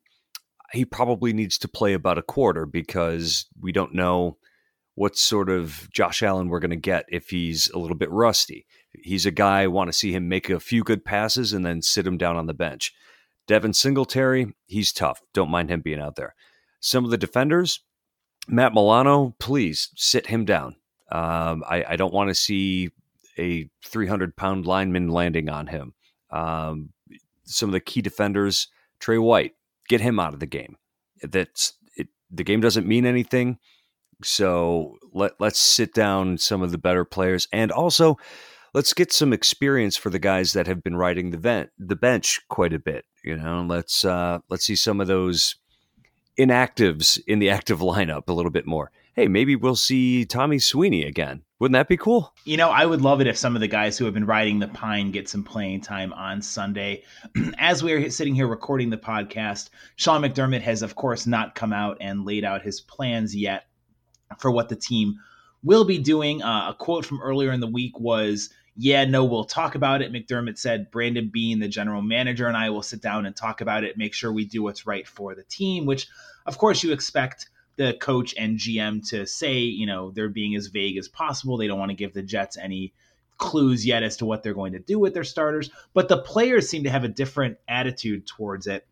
he 0.71 0.85
probably 0.85 1.33
needs 1.33 1.57
to 1.59 1.67
play 1.67 1.93
about 1.93 2.17
a 2.17 2.23
quarter 2.23 2.65
because 2.65 3.45
we 3.59 3.71
don't 3.71 3.93
know 3.93 4.37
what 4.95 5.17
sort 5.17 5.49
of 5.49 5.87
Josh 5.91 6.21
Allen 6.21 6.49
we're 6.49 6.59
going 6.59 6.71
to 6.71 6.75
get 6.75 7.05
if 7.09 7.29
he's 7.29 7.69
a 7.69 7.79
little 7.79 7.95
bit 7.95 8.11
rusty. 8.11 8.65
He's 8.91 9.25
a 9.25 9.31
guy 9.31 9.61
I 9.61 9.67
want 9.67 9.87
to 9.87 9.97
see 9.97 10.11
him 10.11 10.27
make 10.27 10.49
a 10.49 10.59
few 10.59 10.83
good 10.83 11.05
passes 11.05 11.53
and 11.53 11.65
then 11.65 11.81
sit 11.81 12.05
him 12.05 12.17
down 12.17 12.35
on 12.35 12.47
the 12.47 12.53
bench. 12.53 12.93
Devin 13.47 13.73
Singletary, 13.73 14.53
he's 14.65 14.91
tough. 14.91 15.21
Don't 15.33 15.49
mind 15.49 15.69
him 15.69 15.81
being 15.81 16.01
out 16.01 16.15
there. 16.15 16.35
Some 16.81 17.05
of 17.05 17.11
the 17.11 17.17
defenders, 17.17 17.81
Matt 18.49 18.73
Milano, 18.73 19.35
please 19.39 19.89
sit 19.95 20.27
him 20.27 20.45
down. 20.45 20.75
Um, 21.11 21.63
I, 21.67 21.85
I, 21.89 21.95
don't 21.95 22.13
want 22.13 22.29
to 22.29 22.35
see 22.35 22.89
a 23.37 23.67
300 23.83 24.35
pound 24.35 24.67
lineman 24.67 25.09
landing 25.09 25.49
on 25.49 25.67
him. 25.67 25.93
Um, 26.29 26.89
some 27.45 27.69
of 27.69 27.73
the 27.73 27.79
key 27.79 28.01
defenders, 28.01 28.67
Tre 28.99 29.17
White, 29.17 29.53
get 29.87 30.01
him 30.01 30.19
out 30.19 30.33
of 30.33 30.39
the 30.39 30.45
game. 30.45 30.77
That's 31.23 31.73
it, 31.95 32.09
the 32.29 32.43
game 32.43 32.61
doesn't 32.61 32.87
mean 32.87 33.05
anything. 33.05 33.57
So 34.23 34.97
let 35.13 35.31
let's 35.39 35.59
sit 35.59 35.93
down 35.93 36.37
some 36.37 36.61
of 36.61 36.71
the 36.71 36.77
better 36.77 37.05
players, 37.05 37.47
and 37.51 37.71
also 37.71 38.17
let's 38.73 38.93
get 38.93 39.11
some 39.11 39.33
experience 39.33 39.97
for 39.97 40.09
the 40.09 40.19
guys 40.19 40.53
that 40.53 40.67
have 40.67 40.83
been 40.83 40.95
riding 40.95 41.31
the 41.31 41.37
vent 41.37 41.69
the 41.79 41.95
bench 41.95 42.39
quite 42.49 42.73
a 42.73 42.79
bit. 42.79 43.05
You 43.23 43.37
know, 43.37 43.65
let's 43.67 44.05
uh, 44.05 44.39
let's 44.49 44.65
see 44.65 44.75
some 44.75 45.01
of 45.01 45.07
those 45.07 45.55
inactives 46.39 47.21
in 47.27 47.39
the 47.39 47.49
active 47.57 47.79
lineup 47.79 48.27
a 48.29 48.33
little 48.33 48.51
bit 48.51 48.65
more. 48.65 48.91
Hey, 49.13 49.27
maybe 49.27 49.55
we'll 49.55 49.75
see 49.75 50.23
Tommy 50.25 50.59
Sweeney 50.59 51.03
again. 51.03 51.43
Wouldn't 51.59 51.73
that 51.73 51.89
be 51.89 51.97
cool? 51.97 52.33
You 52.45 52.55
know, 52.55 52.69
I 52.69 52.85
would 52.85 53.01
love 53.01 53.19
it 53.19 53.27
if 53.27 53.35
some 53.37 53.53
of 53.53 53.59
the 53.59 53.67
guys 53.67 53.97
who 53.97 54.05
have 54.05 54.13
been 54.13 54.25
riding 54.25 54.59
the 54.59 54.69
pine 54.69 55.11
get 55.11 55.27
some 55.27 55.43
playing 55.43 55.81
time 55.81 56.13
on 56.13 56.41
Sunday. 56.41 57.03
As 57.59 57.83
we're 57.83 58.09
sitting 58.09 58.33
here 58.33 58.47
recording 58.47 58.89
the 58.89 58.97
podcast, 58.97 59.69
Sean 59.97 60.21
McDermott 60.21 60.61
has, 60.61 60.81
of 60.81 60.95
course, 60.95 61.27
not 61.27 61.55
come 61.55 61.73
out 61.73 61.97
and 61.99 62.25
laid 62.25 62.45
out 62.45 62.61
his 62.61 62.79
plans 62.79 63.35
yet 63.35 63.65
for 64.37 64.51
what 64.51 64.69
the 64.69 64.75
team 64.77 65.15
will 65.61 65.83
be 65.83 65.97
doing. 65.97 66.41
Uh, 66.41 66.69
a 66.69 66.73
quote 66.73 67.05
from 67.05 67.21
earlier 67.21 67.51
in 67.51 67.59
the 67.59 67.67
week 67.67 67.99
was, 67.99 68.49
Yeah, 68.81 69.03
no, 69.03 69.25
we'll 69.25 69.43
talk 69.43 69.75
about 69.75 70.01
it. 70.01 70.13
McDermott 70.13 70.57
said, 70.57 70.89
Brandon 70.89 71.27
Beane, 71.27 71.59
the 71.59 71.67
general 71.67 72.01
manager, 72.01 72.47
and 72.47 72.55
I 72.55 72.69
will 72.69 72.81
sit 72.81 73.01
down 73.01 73.25
and 73.25 73.35
talk 73.35 73.59
about 73.59 73.83
it, 73.83 73.97
make 73.97 74.13
sure 74.13 74.31
we 74.31 74.45
do 74.45 74.63
what's 74.63 74.87
right 74.87 75.05
for 75.05 75.35
the 75.35 75.43
team, 75.43 75.85
which, 75.85 76.07
of 76.45 76.57
course, 76.57 76.81
you 76.81 76.93
expect 76.93 77.49
the 77.75 77.97
coach 77.99 78.33
and 78.37 78.57
GM 78.57 79.05
to 79.09 79.27
say, 79.27 79.57
you 79.57 79.85
know, 79.85 80.11
they're 80.11 80.29
being 80.29 80.55
as 80.55 80.67
vague 80.67 80.97
as 80.97 81.09
possible. 81.09 81.57
They 81.57 81.67
don't 81.67 81.77
want 81.77 81.89
to 81.91 81.95
give 81.95 82.13
the 82.13 82.23
Jets 82.23 82.57
any 82.57 82.93
clues 83.37 83.85
yet 83.85 84.01
as 84.01 84.15
to 84.17 84.25
what 84.25 84.43
they're 84.43 84.53
going 84.53 84.71
to 84.71 84.79
do 84.79 84.97
with 84.97 85.13
their 85.13 85.25
starters, 85.25 85.69
but 85.93 86.07
the 86.07 86.21
players 86.21 86.69
seem 86.69 86.85
to 86.85 86.89
have 86.89 87.03
a 87.03 87.09
different 87.09 87.57
attitude 87.67 88.25
towards 88.27 88.65
it, 88.65 88.87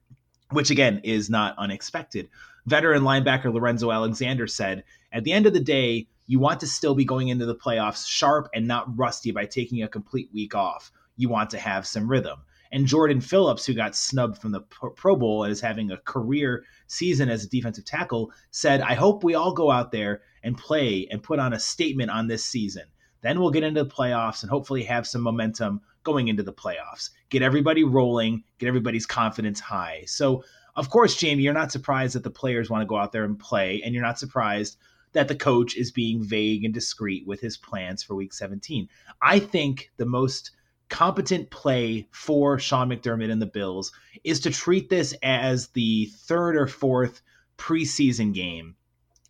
which 0.52 0.70
again 0.70 1.00
is 1.06 1.30
not 1.30 1.58
unexpected. 1.58 2.28
Veteran 2.66 3.04
linebacker 3.04 3.54
Lorenzo 3.54 3.90
Alexander 3.90 4.48
said, 4.48 4.84
at 5.14 5.24
the 5.24 5.32
end 5.32 5.46
of 5.46 5.54
the 5.54 5.62
day, 5.62 6.08
you 6.28 6.40
want 6.40 6.60
to 6.60 6.68
still 6.68 6.94
be 6.94 7.06
going 7.06 7.30
into 7.30 7.46
the 7.46 7.56
playoffs 7.56 8.08
sharp 8.08 8.50
and 8.54 8.68
not 8.68 8.98
rusty 8.98 9.32
by 9.32 9.46
taking 9.46 9.82
a 9.82 9.88
complete 9.88 10.30
week 10.34 10.54
off. 10.54 10.92
You 11.16 11.30
want 11.30 11.50
to 11.52 11.58
have 11.58 11.88
some 11.88 12.10
rhythm. 12.10 12.44
And 12.72 12.86
Jordan 12.86 13.22
Phillips, 13.22 13.66
who 13.66 13.74
got 13.74 13.96
snubbed 13.96 14.38
from 14.38 14.52
the 14.52 14.60
Pro 14.60 15.16
Bowl 15.16 15.44
and 15.44 15.52
is 15.52 15.62
having 15.62 15.90
a 15.90 15.98
career 15.98 16.66
season 16.88 17.30
as 17.30 17.46
a 17.46 17.50
defensive 17.50 17.86
tackle, 17.86 18.32
said, 18.52 18.82
I 18.82 18.94
hope 18.94 19.24
we 19.24 19.36
all 19.36 19.54
go 19.54 19.72
out 19.72 19.92
there 19.92 20.22
and 20.44 20.58
play 20.58 21.08
and 21.10 21.24
put 21.24 21.40
on 21.40 21.54
a 21.54 21.60
statement 21.60 22.12
on 22.12 22.28
this 22.28 22.44
season. 22.44 22.84
Then 23.22 23.40
we'll 23.40 23.52
get 23.52 23.64
into 23.64 23.84
the 23.84 23.90
playoffs 23.90 24.44
and 24.44 24.50
hopefully 24.50 24.84
have 24.84 25.08
some 25.08 25.22
momentum 25.22 25.82
going 26.04 26.28
into 26.28 26.44
the 26.44 26.54
playoffs. 26.54 27.10
Get 27.30 27.42
everybody 27.42 27.84
rolling, 27.84 28.44
get 28.60 28.68
everybody's 28.68 29.06
confidence 29.06 29.60
high. 29.60 30.04
So, 30.06 30.44
of 30.76 30.90
course, 30.90 31.16
Jamie, 31.16 31.44
you're 31.44 31.54
not 31.54 31.72
surprised 31.72 32.16
that 32.16 32.24
the 32.24 32.30
players 32.30 32.70
want 32.70 32.82
to 32.82 32.86
go 32.86 32.98
out 32.98 33.12
there 33.12 33.24
and 33.24 33.40
play, 33.40 33.82
and 33.84 33.94
you're 33.94 34.04
not 34.04 34.20
surprised 34.20 34.78
that 35.18 35.28
the 35.28 35.36
coach 35.36 35.76
is 35.76 35.90
being 35.90 36.24
vague 36.24 36.64
and 36.64 36.76
discreet 36.76 37.26
with 37.26 37.42
his 37.42 37.58
plans 37.58 38.04
for 38.04 38.14
week 38.14 38.32
17. 38.32 38.88
I 39.20 39.40
think 39.40 39.90
the 39.98 40.06
most 40.06 40.52
competent 40.90 41.50
play 41.50 42.08
for 42.12 42.60
Sean 42.60 42.90
McDermott 42.90 43.32
and 43.32 43.42
the 43.42 43.48
Bills 43.48 43.92
is 44.24 44.40
to 44.42 44.52
treat 44.52 44.92
this 44.92 45.16
as 45.24 45.70
the 45.70 46.06
third 46.06 46.56
or 46.56 46.68
fourth 46.68 47.24
preseason 47.58 48.32
game. 48.32 48.76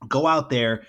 Go 0.10 0.27
out 0.27 0.50
there. 0.50 0.84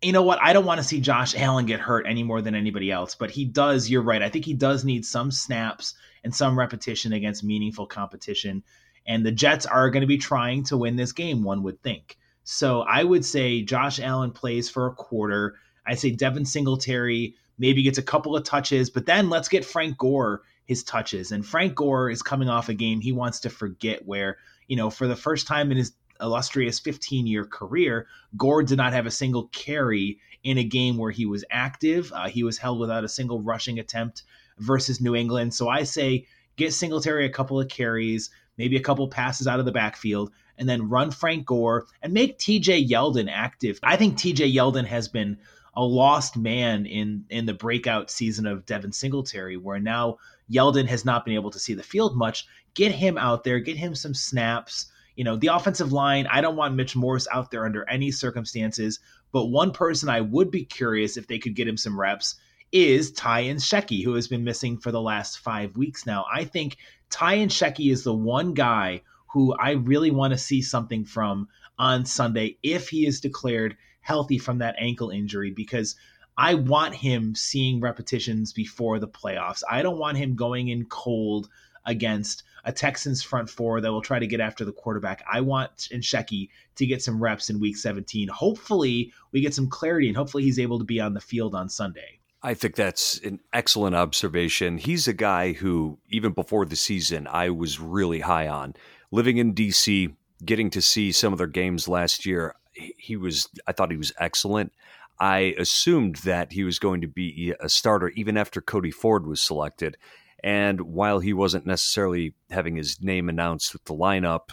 You 0.00 0.12
know 0.12 0.22
what? 0.22 0.38
I 0.40 0.54
don't 0.54 0.64
want 0.64 0.80
to 0.80 0.86
see 0.86 1.02
Josh 1.02 1.36
Allen 1.36 1.66
get 1.66 1.80
hurt 1.80 2.06
any 2.08 2.22
more 2.22 2.40
than 2.40 2.54
anybody 2.54 2.90
else, 2.90 3.14
but 3.14 3.30
he 3.30 3.44
does. 3.44 3.90
You're 3.90 4.00
right. 4.00 4.22
I 4.22 4.30
think 4.30 4.46
he 4.46 4.54
does 4.54 4.86
need 4.86 5.04
some 5.04 5.30
snaps 5.30 5.92
and 6.24 6.34
some 6.34 6.58
repetition 6.58 7.12
against 7.12 7.44
meaningful 7.44 7.86
competition. 7.86 8.62
And 9.06 9.24
the 9.24 9.32
Jets 9.32 9.66
are 9.66 9.90
going 9.90 10.00
to 10.00 10.06
be 10.06 10.16
trying 10.16 10.64
to 10.64 10.78
win 10.78 10.96
this 10.96 11.12
game, 11.12 11.44
one 11.44 11.62
would 11.64 11.82
think. 11.82 12.16
So 12.52 12.80
I 12.80 13.04
would 13.04 13.24
say 13.24 13.62
Josh 13.62 14.00
Allen 14.00 14.32
plays 14.32 14.68
for 14.68 14.88
a 14.88 14.92
quarter. 14.92 15.54
I 15.86 15.94
say 15.94 16.10
Devin 16.10 16.44
Singletary 16.44 17.36
maybe 17.58 17.84
gets 17.84 17.96
a 17.96 18.02
couple 18.02 18.34
of 18.34 18.42
touches, 18.42 18.90
but 18.90 19.06
then 19.06 19.30
let's 19.30 19.48
get 19.48 19.64
Frank 19.64 19.96
Gore 19.96 20.42
his 20.64 20.82
touches. 20.82 21.30
And 21.30 21.46
Frank 21.46 21.76
Gore 21.76 22.10
is 22.10 22.24
coming 22.24 22.48
off 22.48 22.68
a 22.68 22.74
game 22.74 23.00
he 23.00 23.12
wants 23.12 23.38
to 23.40 23.50
forget 23.50 24.04
where, 24.04 24.36
you 24.66 24.74
know, 24.74 24.90
for 24.90 25.06
the 25.06 25.14
first 25.14 25.46
time 25.46 25.70
in 25.70 25.76
his 25.76 25.92
illustrious 26.20 26.80
15 26.80 27.28
year 27.28 27.44
career, 27.44 28.08
Gore 28.36 28.64
did 28.64 28.78
not 28.78 28.94
have 28.94 29.06
a 29.06 29.12
single 29.12 29.46
carry 29.52 30.18
in 30.42 30.58
a 30.58 30.64
game 30.64 30.96
where 30.96 31.12
he 31.12 31.26
was 31.26 31.44
active. 31.52 32.12
Uh, 32.12 32.28
he 32.28 32.42
was 32.42 32.58
held 32.58 32.80
without 32.80 33.04
a 33.04 33.08
single 33.08 33.40
rushing 33.40 33.78
attempt 33.78 34.24
versus 34.58 35.00
New 35.00 35.14
England. 35.14 35.54
So 35.54 35.68
I 35.68 35.84
say 35.84 36.26
get 36.56 36.74
Singletary 36.74 37.26
a 37.26 37.30
couple 37.30 37.60
of 37.60 37.68
carries, 37.68 38.28
maybe 38.58 38.76
a 38.76 38.82
couple 38.82 39.06
passes 39.06 39.46
out 39.46 39.60
of 39.60 39.66
the 39.66 39.72
backfield, 39.72 40.32
and 40.60 40.68
then 40.68 40.90
run 40.90 41.10
Frank 41.10 41.46
Gore 41.46 41.86
and 42.02 42.12
make 42.12 42.38
TJ 42.38 42.88
Yeldon 42.88 43.28
active. 43.32 43.80
I 43.82 43.96
think 43.96 44.16
TJ 44.16 44.54
Yeldon 44.54 44.84
has 44.84 45.08
been 45.08 45.38
a 45.74 45.82
lost 45.82 46.36
man 46.36 46.84
in 46.84 47.24
in 47.30 47.46
the 47.46 47.54
breakout 47.54 48.10
season 48.10 48.46
of 48.46 48.66
Devin 48.66 48.92
Singletary, 48.92 49.56
where 49.56 49.80
now 49.80 50.18
Yeldon 50.52 50.86
has 50.86 51.04
not 51.04 51.24
been 51.24 51.34
able 51.34 51.50
to 51.50 51.58
see 51.58 51.74
the 51.74 51.82
field 51.82 52.16
much. 52.16 52.46
Get 52.74 52.92
him 52.92 53.16
out 53.16 53.42
there, 53.42 53.58
get 53.58 53.78
him 53.78 53.94
some 53.94 54.14
snaps. 54.14 54.86
You 55.16 55.24
know, 55.24 55.36
the 55.36 55.48
offensive 55.48 55.92
line, 55.92 56.26
I 56.30 56.40
don't 56.40 56.56
want 56.56 56.74
Mitch 56.74 56.94
Morse 56.94 57.26
out 57.32 57.50
there 57.50 57.64
under 57.64 57.88
any 57.88 58.10
circumstances, 58.10 59.00
but 59.32 59.46
one 59.46 59.72
person 59.72 60.08
I 60.08 60.20
would 60.20 60.50
be 60.50 60.64
curious 60.64 61.16
if 61.16 61.26
they 61.26 61.38
could 61.38 61.56
get 61.56 61.68
him 61.68 61.76
some 61.76 61.98
reps 61.98 62.36
is 62.72 63.12
Ty 63.12 63.44
Nsekhe, 63.44 64.04
who 64.04 64.14
has 64.14 64.28
been 64.28 64.44
missing 64.44 64.78
for 64.78 64.92
the 64.92 65.00
last 65.00 65.40
five 65.40 65.76
weeks 65.76 66.06
now. 66.06 66.26
I 66.32 66.44
think 66.44 66.76
Ty 67.08 67.38
Nsekhe 67.38 67.90
is 67.90 68.04
the 68.04 68.14
one 68.14 68.54
guy 68.54 69.02
who 69.32 69.54
I 69.54 69.72
really 69.72 70.10
want 70.10 70.32
to 70.32 70.38
see 70.38 70.62
something 70.62 71.04
from 71.04 71.48
on 71.78 72.04
Sunday 72.04 72.58
if 72.62 72.88
he 72.88 73.06
is 73.06 73.20
declared 73.20 73.76
healthy 74.00 74.38
from 74.38 74.58
that 74.58 74.76
ankle 74.78 75.10
injury 75.10 75.50
because 75.50 75.96
I 76.36 76.54
want 76.54 76.94
him 76.94 77.34
seeing 77.34 77.80
repetitions 77.80 78.52
before 78.52 78.98
the 78.98 79.08
playoffs. 79.08 79.62
I 79.70 79.82
don't 79.82 79.98
want 79.98 80.16
him 80.16 80.36
going 80.36 80.68
in 80.68 80.86
cold 80.86 81.48
against 81.84 82.42
a 82.64 82.72
Texans 82.72 83.22
front 83.22 83.48
four 83.48 83.80
that 83.80 83.90
will 83.90 84.02
try 84.02 84.18
to 84.18 84.26
get 84.26 84.40
after 84.40 84.64
the 84.64 84.72
quarterback. 84.72 85.22
I 85.30 85.40
want 85.40 85.88
Nsekhe 85.92 86.48
to 86.76 86.86
get 86.86 87.02
some 87.02 87.22
reps 87.22 87.50
in 87.50 87.60
week 87.60 87.76
17. 87.76 88.28
Hopefully, 88.28 89.12
we 89.32 89.40
get 89.40 89.54
some 89.54 89.68
clarity 89.68 90.08
and 90.08 90.16
hopefully 90.16 90.44
he's 90.44 90.58
able 90.58 90.78
to 90.78 90.84
be 90.84 91.00
on 91.00 91.14
the 91.14 91.20
field 91.20 91.54
on 91.54 91.68
Sunday. 91.68 92.20
I 92.42 92.54
think 92.54 92.74
that's 92.74 93.18
an 93.18 93.40
excellent 93.52 93.96
observation. 93.96 94.78
He's 94.78 95.06
a 95.06 95.12
guy 95.12 95.52
who, 95.52 95.98
even 96.08 96.32
before 96.32 96.64
the 96.64 96.76
season, 96.76 97.26
I 97.26 97.50
was 97.50 97.78
really 97.78 98.20
high 98.20 98.48
on. 98.48 98.74
Living 99.10 99.38
in 99.38 99.54
DC, 99.54 100.14
getting 100.44 100.70
to 100.70 100.80
see 100.80 101.12
some 101.12 101.32
of 101.32 101.38
their 101.38 101.46
games 101.46 101.88
last 101.88 102.24
year, 102.24 102.54
he 102.72 103.16
was 103.16 103.48
I 103.66 103.72
thought 103.72 103.90
he 103.90 103.96
was 103.96 104.12
excellent. 104.18 104.72
I 105.18 105.54
assumed 105.58 106.16
that 106.16 106.52
he 106.52 106.64
was 106.64 106.78
going 106.78 107.02
to 107.02 107.08
be 107.08 107.54
a 107.60 107.68
starter 107.68 108.08
even 108.10 108.36
after 108.36 108.60
Cody 108.60 108.90
Ford 108.90 109.26
was 109.26 109.40
selected. 109.40 109.98
And 110.42 110.80
while 110.80 111.18
he 111.20 111.34
wasn't 111.34 111.66
necessarily 111.66 112.34
having 112.50 112.76
his 112.76 113.02
name 113.02 113.28
announced 113.28 113.74
with 113.74 113.84
the 113.84 113.94
lineup 113.94 114.50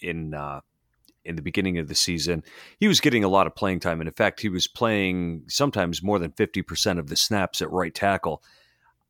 in 0.00 0.34
uh, 0.34 0.60
in 1.24 1.36
the 1.36 1.42
beginning 1.42 1.78
of 1.78 1.88
the 1.88 1.94
season, 1.94 2.42
he 2.78 2.88
was 2.88 3.00
getting 3.00 3.24
a 3.24 3.28
lot 3.28 3.46
of 3.46 3.54
playing 3.54 3.80
time. 3.80 4.00
And 4.00 4.08
in 4.08 4.14
fact, 4.14 4.40
he 4.40 4.48
was 4.48 4.66
playing 4.66 5.44
sometimes 5.48 6.02
more 6.02 6.18
than 6.18 6.32
50% 6.32 6.98
of 6.98 7.08
the 7.08 7.16
snaps 7.16 7.62
at 7.62 7.70
right 7.70 7.94
tackle. 7.94 8.42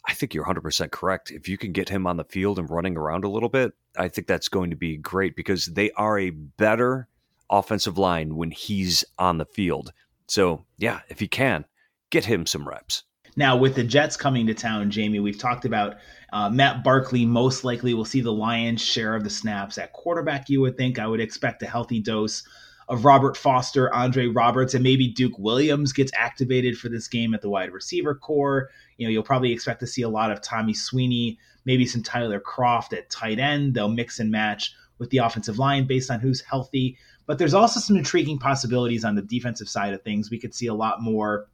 I 0.06 0.14
think 0.14 0.34
you're 0.34 0.44
100% 0.44 0.90
correct. 0.90 1.30
If 1.30 1.48
you 1.48 1.56
can 1.56 1.72
get 1.72 1.88
him 1.88 2.06
on 2.06 2.16
the 2.16 2.24
field 2.24 2.58
and 2.58 2.68
running 2.68 2.96
around 2.96 3.24
a 3.24 3.30
little 3.30 3.48
bit, 3.48 3.72
I 3.96 4.08
think 4.08 4.26
that's 4.26 4.48
going 4.48 4.70
to 4.70 4.76
be 4.76 4.96
great 4.96 5.36
because 5.36 5.66
they 5.66 5.90
are 5.92 6.18
a 6.18 6.30
better 6.30 7.08
offensive 7.50 7.98
line 7.98 8.36
when 8.36 8.50
he's 8.50 9.04
on 9.18 9.38
the 9.38 9.44
field. 9.44 9.92
So, 10.28 10.64
yeah, 10.78 11.00
if 11.08 11.20
he 11.20 11.28
can, 11.28 11.66
get 12.10 12.24
him 12.24 12.46
some 12.46 12.66
reps. 12.66 13.04
Now, 13.36 13.56
with 13.56 13.74
the 13.74 13.84
Jets 13.84 14.16
coming 14.16 14.46
to 14.46 14.54
town, 14.54 14.90
Jamie, 14.90 15.20
we've 15.20 15.38
talked 15.38 15.64
about 15.64 15.96
uh, 16.32 16.50
Matt 16.50 16.84
Barkley 16.84 17.24
most 17.24 17.64
likely 17.64 17.94
will 17.94 18.04
see 18.04 18.20
the 18.20 18.32
lion's 18.32 18.82
share 18.82 19.14
of 19.14 19.24
the 19.24 19.30
snaps 19.30 19.78
at 19.78 19.92
quarterback. 19.92 20.48
You 20.48 20.60
would 20.62 20.76
think 20.76 20.98
I 20.98 21.06
would 21.06 21.20
expect 21.20 21.62
a 21.62 21.66
healthy 21.66 22.00
dose 22.00 22.42
of 22.88 23.04
Robert 23.06 23.36
Foster, 23.36 23.92
Andre 23.94 24.26
Roberts, 24.26 24.74
and 24.74 24.82
maybe 24.82 25.08
Duke 25.08 25.38
Williams 25.38 25.92
gets 25.92 26.12
activated 26.14 26.76
for 26.76 26.90
this 26.90 27.08
game 27.08 27.32
at 27.32 27.40
the 27.40 27.48
wide 27.48 27.72
receiver 27.72 28.14
core. 28.14 28.68
You 28.96 29.06
know, 29.06 29.10
you'll 29.10 29.22
probably 29.22 29.52
expect 29.52 29.80
to 29.80 29.86
see 29.86 30.02
a 30.02 30.08
lot 30.08 30.30
of 30.30 30.40
Tommy 30.40 30.74
Sweeney, 30.74 31.38
maybe 31.64 31.86
some 31.86 32.02
Tyler 32.02 32.40
Kroft 32.40 32.92
at 32.92 33.10
tight 33.10 33.38
end. 33.38 33.74
They'll 33.74 33.88
mix 33.88 34.18
and 34.18 34.30
match 34.30 34.74
with 34.98 35.10
the 35.10 35.18
offensive 35.18 35.58
line 35.58 35.86
based 35.86 36.10
on 36.10 36.20
who's 36.20 36.40
healthy. 36.40 36.96
But 37.26 37.38
there's 37.38 37.54
also 37.54 37.80
some 37.80 37.96
intriguing 37.96 38.38
possibilities 38.38 39.04
on 39.04 39.14
the 39.14 39.22
defensive 39.22 39.68
side 39.68 39.94
of 39.94 40.02
things. 40.02 40.30
We 40.30 40.38
could 40.38 40.54
see 40.54 40.66
a 40.66 40.74
lot 40.74 41.02
more 41.02 41.48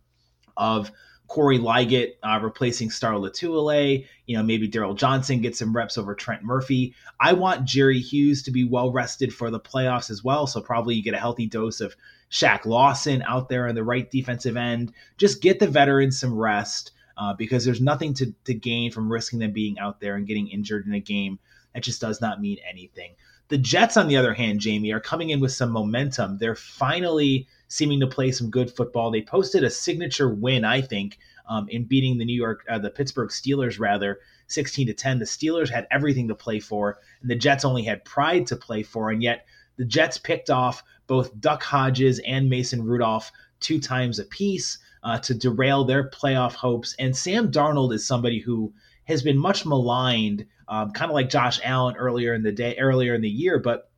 of 0.56 0.90
Corey 1.28 1.58
Liuget 1.58 2.14
uh, 2.22 2.40
replacing 2.42 2.90
Star 2.90 3.12
Lotulelei. 3.12 4.06
You 4.26 4.36
know, 4.36 4.42
maybe 4.42 4.68
Darryl 4.68 4.96
Johnson 4.96 5.42
gets 5.42 5.58
some 5.58 5.76
reps 5.76 5.98
over 5.98 6.14
Trent 6.14 6.42
Murphy. 6.42 6.94
I 7.20 7.34
want 7.34 7.66
Jerry 7.66 8.00
Hughes 8.00 8.42
to 8.44 8.50
be 8.50 8.64
well 8.64 8.90
rested 8.90 9.32
for 9.32 9.50
the 9.50 9.60
playoffs 9.60 10.10
as 10.10 10.24
well. 10.24 10.46
So 10.46 10.60
probably 10.60 10.94
you 10.94 11.02
get 11.02 11.14
a 11.14 11.18
healthy 11.18 11.46
dose 11.46 11.80
of 11.80 11.94
Shaq 12.30 12.64
Lawson 12.64 13.22
out 13.22 13.48
there 13.50 13.68
on 13.68 13.74
the 13.74 13.84
right 13.84 14.10
defensive 14.10 14.56
end. 14.56 14.92
Just 15.18 15.42
get 15.42 15.60
the 15.60 15.66
veterans 15.66 16.18
some 16.18 16.34
rest 16.36 16.92
uh, 17.18 17.34
because 17.34 17.64
there's 17.64 17.80
nothing 17.80 18.14
to, 18.14 18.32
to 18.44 18.54
gain 18.54 18.92
from 18.92 19.10
risking 19.10 19.40
them 19.40 19.52
being 19.52 19.78
out 19.78 20.00
there 20.00 20.14
and 20.14 20.26
getting 20.26 20.48
injured 20.48 20.86
in 20.86 20.94
a 20.94 21.00
game. 21.00 21.38
That 21.74 21.82
just 21.82 22.00
does 22.00 22.20
not 22.20 22.40
mean 22.40 22.58
anything. 22.68 23.14
The 23.48 23.58
Jets, 23.58 23.96
on 23.96 24.08
the 24.08 24.16
other 24.16 24.34
hand, 24.34 24.60
Jamie, 24.60 24.92
are 24.92 25.00
coming 25.00 25.30
in 25.30 25.40
with 25.40 25.52
some 25.52 25.70
momentum. 25.70 26.38
They're 26.38 26.54
finally 26.54 27.48
seeming 27.66 28.00
to 28.00 28.06
play 28.06 28.30
some 28.30 28.50
good 28.50 28.70
football. 28.70 29.10
They 29.10 29.22
posted 29.22 29.64
a 29.64 29.70
signature 29.70 30.32
win, 30.32 30.64
I 30.64 30.80
think, 30.80 31.18
um, 31.48 31.68
in 31.68 31.84
beating 31.84 32.18
the 32.18 32.24
New 32.24 32.36
York, 32.36 32.64
uh, 32.68 32.78
the 32.78 32.90
Pittsburgh 32.90 33.30
Steelers, 33.30 33.80
rather, 33.80 34.20
16 34.46 34.86
to 34.86 34.94
10. 34.94 35.18
The 35.18 35.24
Steelers 35.24 35.70
had 35.70 35.86
everything 35.90 36.28
to 36.28 36.34
play 36.34 36.60
for, 36.60 36.98
and 37.20 37.30
the 37.30 37.36
Jets 37.36 37.64
only 37.64 37.82
had 37.82 38.04
pride 38.04 38.46
to 38.48 38.56
play 38.56 38.82
for, 38.82 39.10
and 39.10 39.22
yet 39.22 39.46
the 39.76 39.84
Jets 39.84 40.18
picked 40.18 40.50
off 40.50 40.82
both 41.06 41.38
Duck 41.40 41.62
Hodges 41.62 42.20
and 42.20 42.50
Mason 42.50 42.84
Rudolph 42.84 43.32
two 43.60 43.80
times 43.80 44.18
apiece 44.18 44.78
uh, 45.02 45.18
to 45.18 45.34
derail 45.34 45.84
their 45.84 46.10
playoff 46.10 46.54
hopes. 46.54 46.94
And 46.98 47.16
Sam 47.16 47.50
Darnold 47.50 47.92
is 47.92 48.06
somebody 48.06 48.38
who 48.38 48.72
has 49.04 49.22
been 49.22 49.38
much 49.38 49.64
maligned, 49.64 50.46
um, 50.68 50.90
kind 50.92 51.10
of 51.10 51.14
like 51.14 51.30
Josh 51.30 51.60
Allen 51.64 51.96
earlier 51.96 52.34
in 52.34 52.42
the 52.42 52.52
day, 52.52 52.76
earlier 52.78 53.14
in 53.14 53.22
the 53.22 53.28
year. 53.28 53.58
But 53.58 53.90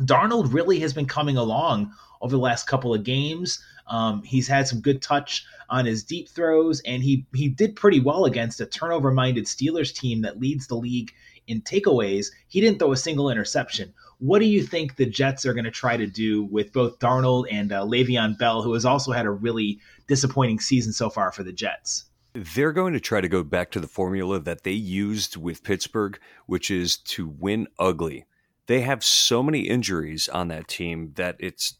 Darnold 0.00 0.52
really 0.52 0.80
has 0.80 0.92
been 0.92 1.06
coming 1.06 1.36
along 1.36 1.92
over 2.20 2.30
the 2.30 2.42
last 2.42 2.66
couple 2.66 2.94
of 2.94 3.04
games. 3.04 3.62
Um, 3.86 4.22
he's 4.22 4.46
had 4.46 4.68
some 4.68 4.80
good 4.80 5.00
touch 5.00 5.44
on 5.70 5.86
his 5.86 6.04
deep 6.04 6.28
throws, 6.28 6.80
and 6.80 7.02
he 7.02 7.26
he 7.34 7.48
did 7.48 7.76
pretty 7.76 8.00
well 8.00 8.26
against 8.26 8.60
a 8.60 8.66
turnover-minded 8.66 9.44
Steelers 9.44 9.94
team 9.94 10.22
that 10.22 10.40
leads 10.40 10.66
the 10.66 10.76
league 10.76 11.12
in 11.46 11.62
takeaways. 11.62 12.30
He 12.48 12.60
didn't 12.60 12.78
throw 12.78 12.92
a 12.92 12.96
single 12.96 13.30
interception. 13.30 13.94
What 14.18 14.40
do 14.40 14.46
you 14.46 14.62
think 14.62 14.96
the 14.96 15.06
Jets 15.06 15.46
are 15.46 15.54
going 15.54 15.64
to 15.64 15.70
try 15.70 15.96
to 15.96 16.06
do 16.06 16.44
with 16.44 16.72
both 16.72 16.98
Darnold 16.98 17.46
and 17.50 17.72
uh, 17.72 17.82
Le'Veon 17.82 18.36
Bell, 18.36 18.62
who 18.62 18.74
has 18.74 18.84
also 18.84 19.12
had 19.12 19.26
a 19.26 19.30
really 19.30 19.78
disappointing 20.08 20.58
season 20.58 20.92
so 20.92 21.08
far 21.08 21.30
for 21.30 21.44
the 21.44 21.52
Jets? 21.52 22.04
They're 22.34 22.72
going 22.72 22.92
to 22.94 23.00
try 23.00 23.20
to 23.20 23.28
go 23.28 23.42
back 23.42 23.70
to 23.72 23.80
the 23.80 23.86
formula 23.86 24.40
that 24.40 24.64
they 24.64 24.72
used 24.72 25.36
with 25.36 25.62
Pittsburgh, 25.62 26.18
which 26.46 26.70
is 26.70 26.96
to 26.98 27.28
win 27.28 27.68
ugly. 27.78 28.26
They 28.66 28.80
have 28.82 29.04
so 29.04 29.42
many 29.42 29.60
injuries 29.60 30.28
on 30.28 30.48
that 30.48 30.68
team 30.68 31.12
that 31.14 31.36
it's 31.38 31.76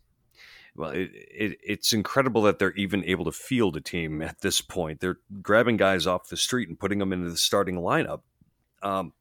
well, 0.78 0.90
it, 0.90 1.10
it, 1.12 1.58
it's 1.62 1.92
incredible 1.92 2.42
that 2.42 2.60
they're 2.60 2.72
even 2.74 3.04
able 3.04 3.24
to 3.24 3.32
field 3.32 3.76
a 3.76 3.80
team 3.80 4.22
at 4.22 4.40
this 4.40 4.60
point. 4.60 5.00
They're 5.00 5.18
grabbing 5.42 5.76
guys 5.76 6.06
off 6.06 6.28
the 6.28 6.36
street 6.36 6.68
and 6.68 6.78
putting 6.78 7.00
them 7.00 7.12
into 7.12 7.30
the 7.30 7.36
starting 7.36 7.76
lineup. 7.76 8.20
Um, 8.80 9.12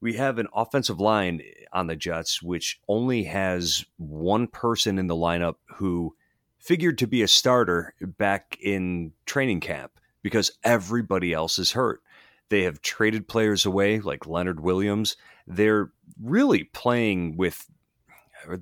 we 0.00 0.14
have 0.14 0.38
an 0.38 0.48
offensive 0.54 1.00
line 1.00 1.40
eh, 1.44 1.64
on 1.72 1.86
the 1.86 1.96
Jets, 1.96 2.42
which 2.42 2.80
only 2.88 3.24
has 3.24 3.84
one 3.96 4.46
person 4.46 4.98
in 4.98 5.06
the 5.06 5.16
lineup 5.16 5.56
who 5.76 6.14
figured 6.58 6.98
to 6.98 7.06
be 7.06 7.22
a 7.22 7.28
starter 7.28 7.94
back 8.00 8.56
in 8.60 9.12
training 9.26 9.60
camp 9.60 9.92
because 10.22 10.50
everybody 10.64 11.32
else 11.32 11.58
is 11.58 11.72
hurt. 11.72 12.02
They 12.50 12.62
have 12.62 12.82
traded 12.82 13.28
players 13.28 13.66
away 13.66 14.00
like 14.00 14.26
Leonard 14.26 14.60
Williams. 14.60 15.16
They're 15.46 15.92
really 16.22 16.64
playing 16.64 17.36
with 17.36 17.66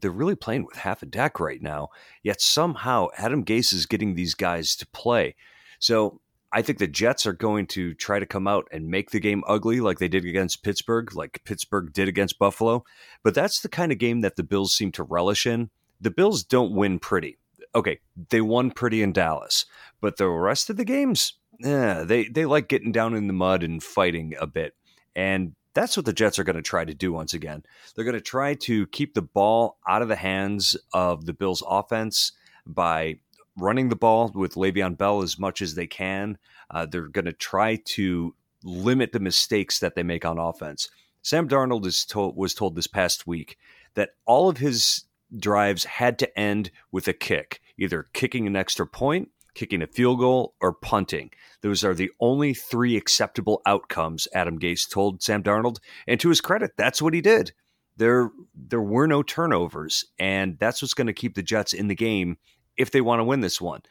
they're 0.01 0.11
really 0.11 0.35
playing 0.35 0.64
with 0.64 0.77
half 0.77 1.03
a 1.03 1.07
deck 1.07 1.38
right 1.38 1.61
now. 1.61 1.90
Yet 2.22 2.40
somehow 2.40 3.09
Adam 3.18 3.44
Gase 3.44 3.72
is 3.75 3.87
getting 3.87 4.14
these 4.14 4.35
guys 4.35 4.75
to 4.77 4.87
play. 4.87 5.37
So 5.79 6.20
I 6.57 6.62
think 6.62 6.79
the 6.79 6.87
Jets 6.87 7.27
are 7.27 7.35
going 7.35 7.66
to 7.66 7.92
try 7.92 8.19
to 8.19 8.25
come 8.25 8.49
out 8.49 8.66
and 8.73 8.88
make 8.88 9.11
the 9.11 9.21
game 9.21 9.45
ugly 9.47 9.79
like 9.81 9.99
they 9.99 10.09
did 10.09 10.25
against 10.25 10.62
Pittsburgh, 10.62 11.14
like 11.14 11.42
Pittsburgh 11.45 11.92
did 11.92 12.09
against 12.09 12.38
Buffalo. 12.38 12.83
But 13.23 13.35
that's 13.35 13.61
the 13.61 13.69
kind 13.69 13.92
of 13.92 13.99
game 13.99 14.23
that 14.23 14.37
the 14.37 14.42
Bills 14.42 14.75
seem 14.75 14.90
to 14.92 15.03
relish 15.03 15.45
in. 15.45 15.69
The 16.01 16.11
Bills 16.11 16.42
don't 16.42 16.73
win 16.73 16.99
pretty. 16.99 17.37
Okay, 17.75 18.01
they 18.31 18.40
won 18.40 18.71
pretty 18.71 19.03
in 19.03 19.12
Dallas, 19.12 19.66
but 20.01 20.16
the 20.16 20.31
rest 20.31 20.71
of 20.71 20.79
the 20.79 20.87
games, 20.87 21.35
yeah, 21.61 22.05
they, 22.05 22.25
they 22.25 22.47
like 22.47 22.69
getting 22.69 22.90
down 22.90 23.12
in 23.12 23.27
the 23.27 23.35
mud 23.35 23.62
and 23.62 23.83
fighting 23.83 24.35
a 24.40 24.47
bit. 24.47 24.75
And 25.14 25.55
that's 25.75 25.95
what 25.95 26.07
the 26.07 26.14
Jets 26.14 26.38
are 26.38 26.45
going 26.45 26.57
to 26.57 26.62
try 26.62 26.87
to 26.87 26.95
do 26.95 27.12
once 27.12 27.35
again. 27.35 27.64
They're 27.95 28.07
going 28.07 28.14
to 28.14 28.21
try 28.23 28.55
to 28.55 28.87
keep 28.87 29.12
the 29.12 29.21
ball 29.21 29.77
out 29.87 30.01
of 30.01 30.09
the 30.09 30.16
hands 30.16 30.75
of 30.95 31.27
the 31.27 31.35
Bills' 31.35 31.62
offense 31.69 32.33
by 32.64 33.19
running 33.57 33.88
the 33.88 33.97
ball 33.97 34.31
with 34.35 34.55
Le'Veon 34.55 34.97
Bell 34.97 35.23
as 35.23 35.38
much 35.38 35.62
as 35.62 35.75
they 35.75 35.87
can. 35.87 36.38
Uh, 36.71 36.87
they're 36.87 37.09
going 37.09 37.25
to 37.25 37.33
try 37.33 37.77
to 37.77 38.35
limit 38.62 39.12
the 39.12 39.21
mistakes 39.21 39.79
that 39.79 39.95
they 39.95 40.03
make 40.03 40.25
on 40.25 40.38
offense. 40.38 40.88
Sam 41.23 41.49
Darnold 41.49 41.87
is 41.87 42.05
told, 42.05 42.37
was 42.37 42.55
told 42.55 42.77
this 42.77 42.87
past 42.87 43.27
week 43.27 43.59
that 43.95 44.11
all 44.27 44.49
of 44.49 44.59
his 44.59 45.05
drives 45.37 45.85
had 45.85 46.19
to 46.21 46.38
end 46.38 46.71
with 46.92 47.09
a 47.09 47.12
kick, 47.12 47.61
either 47.79 48.07
kicking 48.12 48.47
an 48.47 48.57
extra 48.57 48.87
point, 48.87 49.31
kicking 49.55 49.83
a 49.83 49.87
field 49.87 50.21
goal, 50.21 50.55
or 50.61 50.73
punting. 50.73 51.31
Those 51.62 51.83
are 51.83 51.95
the 51.95 52.11
only 52.21 52.55
three 52.55 52.97
acceptable 52.97 53.62
outcomes, 53.66 54.29
Adam 54.35 54.59
Gase 54.59 54.88
told 54.88 55.23
Sam 55.23 55.42
Darnold. 55.42 55.79
And 56.07 56.21
to 56.21 56.29
his 56.29 56.40
credit, 56.40 56.73
that's 56.77 57.03
what 57.03 57.14
he 57.14 57.21
did. 57.21 57.53
There, 57.97 58.31
there 58.55 58.83
were 58.83 59.07
no 59.07 59.23
turnovers, 59.23 60.05
and 60.19 60.59
that's 60.59 60.83
what's 60.83 60.95
going 60.95 61.07
to 61.07 61.14
keep 61.14 61.35
the 61.35 61.42
Jets 61.42 61.73
in 61.73 61.88
the 61.88 61.95
game 61.95 62.37
if 62.77 62.91
they 62.91 63.01
want 63.01 63.21
to 63.21 63.25
win 63.25 63.41
this 63.41 63.61
one. 63.61 63.83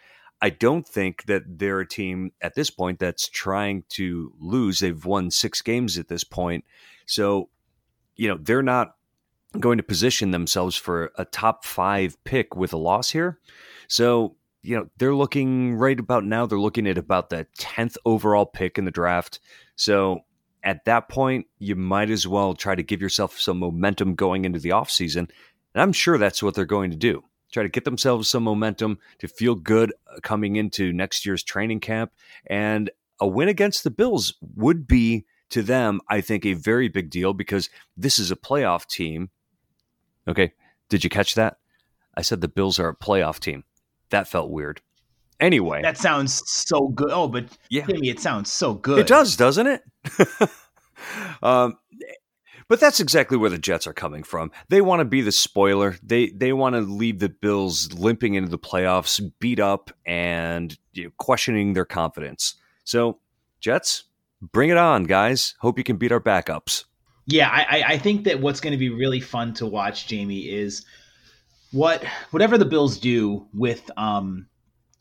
I 0.42 0.50
don't 0.50 0.88
think 0.88 1.26
that 1.26 1.44
they're 1.48 1.80
a 1.80 1.88
team 1.88 2.32
at 2.42 2.56
this 2.56 2.70
point 2.70 3.00
that's 3.00 3.30
trying 3.30 3.84
to 3.90 4.34
lose. 4.40 4.80
They've 4.80 5.06
won 5.06 5.32
six 5.32 5.62
games 5.62 5.98
at 5.98 6.08
this 6.08 6.24
point. 6.24 6.66
So, 7.06 7.50
you 8.16 8.28
know, 8.28 8.38
they're 8.40 8.62
not 8.62 8.96
going 9.60 9.78
to 9.78 9.84
position 9.84 10.32
themselves 10.32 10.76
for 10.76 11.12
a 11.16 11.26
top 11.26 11.64
five 11.64 12.22
pick 12.26 12.56
with 12.56 12.74
a 12.74 12.78
loss 12.78 13.10
here. 13.10 13.40
So, 13.88 14.36
you 14.62 14.76
know, 14.76 14.90
they're 14.98 15.16
looking 15.16 15.76
right 15.76 16.00
about 16.00 16.26
now, 16.26 16.46
they're 16.46 16.60
looking 16.60 16.88
at 16.88 16.98
about 16.98 17.30
the 17.30 17.48
10th 17.58 17.98
overall 18.04 18.46
pick 18.46 18.78
in 18.78 18.86
the 18.86 18.92
draft. 18.92 19.40
So, 19.76 20.22
at 20.64 20.86
that 20.86 21.10
point, 21.10 21.46
you 21.60 21.76
might 21.76 22.10
as 22.10 22.28
well 22.28 22.56
try 22.56 22.74
to 22.74 22.82
give 22.82 23.00
yourself 23.00 23.40
some 23.40 23.60
momentum 23.60 24.16
going 24.16 24.46
into 24.46 24.58
the 24.58 24.70
offseason. 24.70 25.20
And 25.20 25.82
I'm 25.82 25.94
sure 25.94 26.18
that's 26.18 26.42
what 26.42 26.56
they're 26.56 26.66
going 26.66 26.90
to 26.90 26.98
do 26.98 27.24
try 27.56 27.64
to 27.64 27.70
get 27.70 27.86
themselves 27.86 28.30
some 28.30 28.44
momentum 28.44 29.00
to 29.20 29.28
feel 29.28 29.56
good 29.56 29.94
uh, 30.12 30.20
coming 30.22 30.58
into 30.58 30.92
next 30.92 31.26
year's 31.26 31.42
training 31.42 31.80
camp. 31.80 32.12
And 32.48 32.92
a 33.20 33.28
win 33.28 33.48
against 33.48 33.86
the 33.86 33.90
Bills 33.90 34.34
would 34.56 34.88
be 34.88 35.26
to 35.52 35.64
them, 35.64 36.02
I 36.10 36.20
think, 36.20 36.46
a 36.46 36.54
very 36.54 36.90
big 36.90 37.10
deal 37.10 37.34
because 37.34 37.70
this 37.96 38.20
is 38.20 38.30
a 38.30 38.36
playoff 38.36 38.86
team. 38.88 39.30
Okay. 40.28 40.52
Did 40.90 41.06
you 41.06 41.10
catch 41.10 41.36
that? 41.36 41.58
I 42.16 42.22
said 42.22 42.42
the 42.42 42.50
Bills 42.50 42.78
are 42.78 42.90
a 42.90 42.96
playoff 42.96 43.40
team. 43.40 43.64
That 44.10 44.28
felt 44.28 44.52
weird. 44.52 44.82
Anyway, 45.40 45.82
that 45.82 45.98
sounds 45.98 46.44
so 46.46 46.88
good. 46.90 47.10
Oh, 47.12 47.28
but 47.28 47.46
yeah, 47.70 47.86
Jimmy, 47.86 48.10
it 48.10 48.22
sounds 48.22 48.52
so 48.52 48.74
good. 48.74 49.00
It 49.00 49.08
does, 49.08 49.36
doesn't 49.36 49.68
it? 49.68 49.84
um, 51.44 51.78
but 52.68 52.80
that's 52.80 53.00
exactly 53.00 53.38
where 53.38 53.50
the 53.50 53.58
Jets 53.58 53.88
are 53.88 53.94
coming 53.94 54.24
from. 54.24 54.52
They 54.70 54.82
want 54.82 55.02
to 55.02 55.06
be 55.06 55.22
the 55.22 55.32
spoiler. 55.32 55.98
They 56.02 56.30
they 56.30 56.54
want 56.54 56.76
to 56.76 56.82
leave 56.82 57.20
the 57.20 57.30
Bills 57.30 57.94
limping 57.94 58.34
into 58.34 58.50
the 58.50 58.60
playoffs, 58.60 59.22
beat 59.40 59.60
up 59.60 59.92
and 60.06 60.78
you 60.94 61.06
know, 61.06 61.12
questioning 61.18 61.74
their 61.74 61.86
confidence. 61.86 62.56
So, 62.84 63.20
Jets, 63.60 64.06
bring 64.42 64.70
it 64.70 64.78
on, 64.78 65.04
guys. 65.04 65.56
Hope 65.60 65.78
you 65.78 65.84
can 65.84 65.98
beat 65.98 66.12
our 66.12 66.22
backups. 66.22 66.86
Yeah, 67.28 67.50
I, 67.50 67.84
I 67.88 67.98
think 67.98 68.26
that 68.26 68.40
what's 68.40 68.60
going 68.60 68.74
to 68.74 68.78
be 68.78 68.90
really 68.90 69.20
fun 69.20 69.56
to 69.56 69.66
watch, 69.66 70.06
Jamie, 70.06 70.48
is 70.48 70.86
what 71.72 72.04
whatever 72.32 72.58
the 72.58 72.66
Bills 72.66 73.00
do 73.00 73.48
with 73.54 73.90
um 73.98 74.48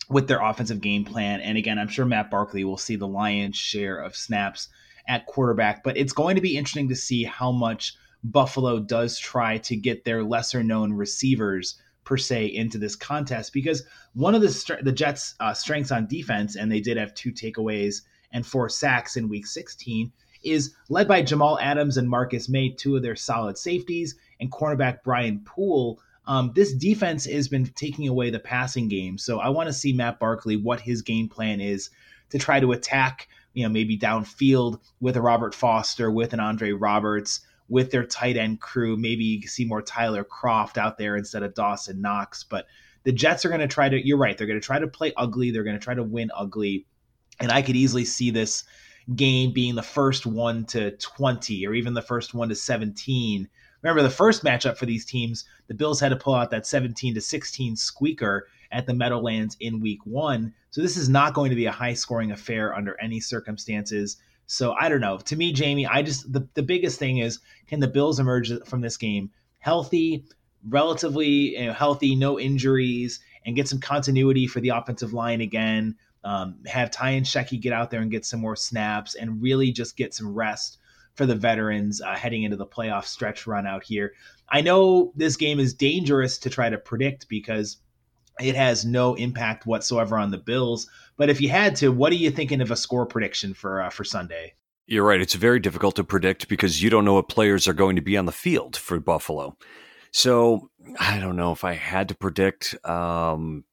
with 0.09 0.29
their 0.29 0.43
offensive 0.43 0.81
game 0.81 1.05
plan. 1.05 1.41
And 1.41 1.57
again, 1.57 1.79
I'm 1.79 1.89
sure 1.89 2.05
Matt 2.05 2.31
Barkley 2.31 2.65
will 2.65 2.77
see 2.77 2.97
the 2.97 3.09
lion's 3.09 3.57
share 3.57 3.99
of 3.99 4.17
snaps 4.17 4.69
at 5.09 5.27
quarterback. 5.27 5.83
But 5.83 5.97
it's 5.97 6.13
going 6.13 6.37
to 6.37 6.43
be 6.43 6.57
interesting 6.57 6.89
to 6.89 6.97
see 6.97 7.25
how 7.25 7.53
much 7.53 7.95
Buffalo 8.25 8.81
does 8.81 9.19
try 9.19 9.59
to 9.59 9.77
get 9.77 10.05
their 10.05 10.23
lesser 10.23 10.63
known 10.63 10.93
receivers 10.93 11.77
per 12.05 12.17
se 12.17 12.47
into 12.47 12.79
this 12.79 12.97
contest 12.97 13.53
because 13.53 13.83
one 14.15 14.35
of 14.35 14.43
the 14.43 14.79
the 14.83 14.93
Jets' 14.93 15.35
uh, 15.41 15.55
strengths 15.55 15.91
on 15.91 16.07
defense, 16.07 16.57
and 16.57 16.71
they 16.71 16.81
did 16.81 16.97
have 16.97 17.15
two 17.15 17.33
takeaways 17.33 18.03
and 18.33 18.47
four 18.47 18.69
sacks 18.69 19.17
in 19.17 19.29
Week 19.29 19.47
16, 19.47 20.13
is 20.43 20.75
led 20.89 21.09
by 21.09 21.23
Jamal 21.23 21.59
Adams 21.61 21.97
and 21.97 22.09
Marcus 22.09 22.49
Maye, 22.49 22.71
two 22.71 22.97
of 22.97 23.03
their 23.03 23.17
solid 23.17 23.57
safeties, 23.59 24.17
and 24.41 24.53
cornerback 24.53 25.03
Brian 25.03 25.41
Poole. 25.45 26.01
Um, 26.27 26.53
this 26.55 26.73
defense 26.75 27.27
has 27.27 27.49
been 27.49 27.67
taking 27.67 28.09
away 28.09 28.31
the 28.31 28.39
passing 28.39 28.89
game, 28.89 29.19
so 29.19 29.41
I 29.41 29.49
want 29.49 29.69
to 29.69 29.73
see 29.73 29.93
Matt 29.93 30.19
Barkley 30.19 30.57
what 30.57 30.81
his 30.81 31.03
game 31.03 31.29
plan 31.29 31.61
is 31.61 31.91
to 32.31 32.39
try 32.39 32.61
to 32.61 32.73
attack 32.73 33.29
you 33.55 33.65
know, 33.65 33.71
maybe 33.71 33.97
downfield 33.97 34.81
with 35.01 35.17
a 35.17 35.23
Robert 35.23 35.55
Foster, 35.55 36.11
with 36.11 36.33
an 36.33 36.41
Andre 36.41 36.73
Roberts, 36.73 37.41
with 37.69 37.91
their 37.91 38.05
tight 38.05 38.37
end 38.37 38.61
crew. 38.61 38.97
Maybe 38.97 39.25
you 39.25 39.49
see 39.49 39.65
more 39.65 39.83
Tyler 39.83 40.25
Kroft 40.25 40.77
out 40.77 40.99
there 40.99 41.17
instead 41.17 41.43
of 41.43 41.55
Dawson 41.55 42.01
Knox. 42.01 42.45
But 42.45 42.67
the 43.05 43.13
Jets 43.13 43.45
are 43.45 43.49
going 43.49 43.61
to 43.61 43.69
try 43.69 43.89
to, 43.89 44.07
you're 44.07 44.19
right, 44.19 44.37
they're 44.37 44.47
going 44.47 44.61
to 44.61 44.67
try 44.67 44.79
to 44.79 44.87
play 44.87 45.13
ugly. 45.17 45.51
They're 45.51 45.65
going 45.65 45.79
to 45.79 45.83
try 45.83 45.95
to 45.95 46.03
win 46.03 46.31
ugly. 46.37 46.87
And 47.41 47.51
I 47.51 47.63
could 47.63 47.77
easily 47.77 48.05
see 48.05 48.31
this 48.31 48.65
game 49.15 49.53
being 49.53 49.75
the 49.75 49.83
first 49.83 50.27
one 50.27 50.65
to 50.67 50.93
20 50.93 51.67
or 51.67 51.75
even 51.75 51.95
the 51.95 52.03
first 52.03 52.35
one 52.35 52.49
to 52.49 52.55
17. 52.55 53.49
Remember, 53.83 54.03
the 54.03 54.11
first 54.11 54.43
matchup 54.45 54.79
for 54.79 54.87
these 54.87 55.05
teams, 55.05 55.45
the 55.67 55.75
Bills 55.75 56.01
had 56.01 56.09
to 56.09 56.17
pull 56.17 56.35
out 56.35 56.51
that 56.51 56.67
17 56.67 57.15
to 57.15 57.21
16 57.21 57.77
squeaker 57.77 58.49
at 58.75 58.87
the 58.87 58.93
Meadowlands 58.93 59.57
in 59.61 59.81
week 59.81 60.05
one. 60.05 60.53
So 60.71 60.83
this 60.83 60.97
is 60.97 61.09
not 61.09 61.33
going 61.33 61.51
to 61.51 61.57
be 61.57 61.67
a 61.67 61.73
high 61.73 61.95
scoring 61.95 62.33
affair 62.33 62.75
under 62.75 63.01
any 63.01 63.21
circumstances. 63.21 64.19
So 64.47 64.75
I 64.79 64.89
don't 64.89 65.01
know. 65.01 65.17
To 65.19 65.37
me, 65.37 65.53
Jamie, 65.53 65.87
I 65.87 66.03
just 66.03 66.31
the, 66.31 66.47
the 66.55 66.63
biggest 66.63 66.99
thing 66.99 67.19
is 67.19 67.39
can 67.69 67.81
the 67.81 67.89
Bills 67.89 68.19
emerge 68.19 68.53
from 68.67 68.83
this 68.83 68.99
game 68.99 69.31
healthy, 69.61 70.27
relatively 70.69 71.57
you 71.57 71.67
know, 71.67 71.73
healthy, 71.73 72.15
no 72.15 72.39
injuries, 72.39 73.21
and 73.47 73.57
get 73.57 73.69
some 73.69 73.81
continuity 73.81 74.47
for 74.47 74.61
the 74.61 74.69
offensive 74.71 75.15
line 75.15 75.41
again. 75.41 75.97
Um, 76.25 76.57
have 76.67 76.91
Ty 76.91 77.21
Nsekhe 77.21 77.61
get 77.61 77.73
out 77.73 77.91
there 77.91 78.01
and 78.01 78.11
get 78.11 78.27
some 78.27 78.41
more 78.41 78.57
snaps 78.57 79.15
and 79.15 79.41
really 79.41 79.71
just 79.73 79.97
get 79.97 80.15
some 80.15 80.35
rest 80.35 80.79
for 81.15 81.27
the 81.27 81.35
veterans 81.35 82.03
uh, 82.03 82.15
heading 82.15 82.43
into 82.43 82.57
the 82.57 82.67
playoff 82.67 83.05
stretch 83.05 83.47
run 83.47 83.67
out 83.67 83.85
here. 83.85 84.13
I 84.49 84.63
know 84.63 85.13
this 85.15 85.37
game 85.37 85.61
is 85.61 85.75
dangerous 85.75 86.39
to 86.39 86.51
try 86.51 86.69
to 86.71 86.79
predict 86.79 87.29
because 87.29 87.79
it 88.41 88.55
has 88.55 88.85
no 88.85 89.15
impact 89.15 89.67
whatsoever 89.67 90.19
on 90.19 90.31
the 90.31 90.39
Bills. 90.39 90.89
But 91.17 91.31
if 91.31 91.41
you 91.41 91.49
had 91.49 91.77
to, 91.77 91.91
what 91.91 92.13
are 92.13 92.17
you 92.17 92.31
thinking 92.31 92.61
of 92.61 92.71
a 92.71 92.77
score 92.77 93.07
prediction 93.07 93.55
for 93.55 93.83
uh, 93.83 93.91
for 93.91 94.05
Sunday? 94.05 94.55
You're 94.87 95.05
right. 95.05 95.21
It's 95.21 95.35
very 95.35 95.61
difficult 95.61 95.97
to 95.97 96.05
predict 96.05 96.49
because 96.49 96.83
you 96.83 96.91
don't 96.91 97.05
know 97.05 97.15
what 97.15 97.29
players 97.29 97.67
are 97.67 97.73
going 97.73 97.97
to 97.97 98.03
be 98.03 98.17
on 98.17 98.27
the 98.27 98.33
field 98.33 98.77
for 98.77 99.01
Buffalo. 99.01 99.57
So 100.13 100.71
I 101.01 101.19
don't 101.19 101.37
know 101.37 101.53
if 101.53 101.65
I 101.65 101.73
had 101.73 102.09
to 102.09 102.15
predict. 102.15 102.75
Um, 102.87 103.65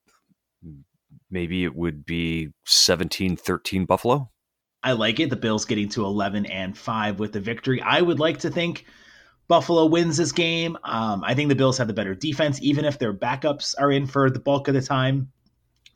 maybe 1.30 1.64
it 1.64 1.76
would 1.76 2.06
be 2.06 2.50
17 2.66 3.36
13 3.36 3.86
Buffalo. 3.86 4.32
I 4.84 4.94
like 4.94 5.20
it. 5.20 5.30
The 5.30 5.36
Bills 5.36 5.66
getting 5.66 5.90
to 5.90 6.06
11 6.06 6.46
and 6.48 6.76
5 6.76 7.20
with 7.20 7.34
the 7.34 7.40
victory. 7.40 7.82
I 7.82 8.02
would 8.02 8.20
like 8.20 8.40
to 8.40 8.50
think 8.50 8.86
Buffalo 9.52 9.86
wins 9.86 10.16
this 10.16 10.32
game. 10.32 10.78
Um, 10.86 11.26
I 11.26 11.34
think 11.34 11.50
the 11.50 11.56
Bills 11.56 11.78
have 11.78 11.90
the 11.90 11.94
better 11.94 12.16
defense, 12.16 12.58
even 12.62 12.86
if 12.86 12.98
their 12.98 13.14
backups 13.14 13.76
are 13.78 13.92
in 13.92 14.08
for 14.08 14.30
the 14.30 14.40
bulk 14.40 14.70
of 14.70 14.74
the 14.74 14.82
time. 14.82 15.30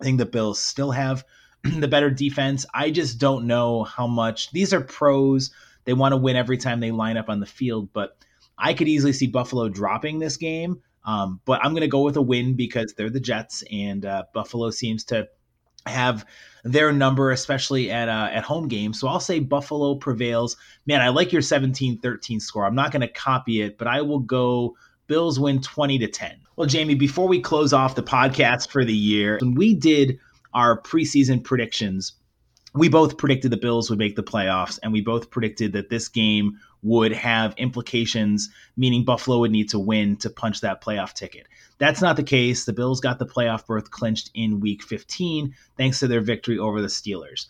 I 0.01 0.03
think 0.03 0.17
the 0.17 0.25
Bills 0.25 0.59
still 0.59 0.91
have 0.91 1.23
the 1.63 1.87
better 1.87 2.09
defense. 2.09 2.65
I 2.73 2.91
just 2.91 3.17
don't 3.17 3.47
know 3.47 3.85
how 3.85 4.07
much 4.07 4.51
these 4.51 4.73
are 4.73 4.81
pros. 4.81 5.51
They 5.85 5.93
want 5.93 6.11
to 6.11 6.17
win 6.17 6.35
every 6.35 6.57
time 6.57 6.81
they 6.81 6.91
line 6.91 7.15
up 7.15 7.29
on 7.29 7.39
the 7.39 7.45
field, 7.45 7.93
but 7.93 8.17
I 8.57 8.73
could 8.73 8.89
easily 8.89 9.13
see 9.13 9.27
Buffalo 9.27 9.69
dropping 9.69 10.19
this 10.19 10.35
game. 10.35 10.81
Um, 11.05 11.39
but 11.45 11.63
I'm 11.63 11.71
going 11.71 11.79
to 11.79 11.87
go 11.87 12.01
with 12.01 12.17
a 12.17 12.21
win 12.21 12.57
because 12.57 12.93
they're 12.97 13.09
the 13.09 13.21
Jets, 13.21 13.63
and 13.71 14.05
uh, 14.05 14.23
Buffalo 14.33 14.69
seems 14.69 15.05
to 15.05 15.29
have 15.85 16.25
their 16.63 16.91
number, 16.91 17.31
especially 17.31 17.91
at 17.91 18.09
uh, 18.09 18.29
at 18.31 18.43
home 18.43 18.67
games. 18.67 18.99
So 18.99 19.07
I'll 19.07 19.19
say 19.19 19.39
Buffalo 19.39 19.95
prevails. 19.95 20.57
Man, 20.85 21.01
I 21.01 21.09
like 21.09 21.31
your 21.31 21.41
17-13 21.41 22.41
score. 22.41 22.65
I'm 22.65 22.75
not 22.75 22.91
going 22.91 23.01
to 23.01 23.07
copy 23.07 23.61
it, 23.61 23.77
but 23.77 23.87
I 23.87 24.01
will 24.01 24.19
go 24.19 24.75
Bills 25.07 25.39
win 25.39 25.61
20 25.61 25.99
to 25.99 26.07
10. 26.07 26.37
Well, 26.55 26.67
Jamie, 26.67 26.95
before 26.95 27.27
we 27.27 27.39
close 27.39 27.73
off 27.73 27.95
the 27.95 28.03
podcast 28.03 28.71
for 28.71 28.83
the 28.83 28.95
year, 28.95 29.37
when 29.41 29.53
we 29.53 29.75
did 29.75 30.17
our 30.53 30.81
preseason 30.81 31.43
predictions, 31.43 32.13
we 32.73 32.89
both 32.89 33.17
predicted 33.17 33.51
the 33.51 33.57
Bills 33.57 33.89
would 33.89 33.99
make 33.99 34.15
the 34.15 34.23
playoffs, 34.23 34.79
and 34.81 34.91
we 34.91 35.01
both 35.01 35.29
predicted 35.29 35.73
that 35.73 35.89
this 35.89 36.07
game 36.07 36.57
would 36.85 37.11
have 37.11 37.55
implications, 37.57 38.49
meaning 38.77 39.03
Buffalo 39.03 39.39
would 39.39 39.51
need 39.51 39.69
to 39.69 39.79
win 39.79 40.15
to 40.17 40.29
punch 40.29 40.61
that 40.61 40.83
playoff 40.83 41.13
ticket. 41.13 41.47
That's 41.79 41.99
not 41.99 42.15
the 42.15 42.23
case. 42.23 42.65
The 42.65 42.73
Bills 42.73 43.01
got 43.01 43.17
the 43.17 43.25
playoff 43.25 43.65
berth 43.65 43.89
clinched 43.89 44.29
in 44.35 44.59
week 44.59 44.83
15 44.83 45.55
thanks 45.77 45.99
to 45.99 46.07
their 46.07 46.21
victory 46.21 46.59
over 46.59 46.81
the 46.81 46.87
Steelers. 46.87 47.47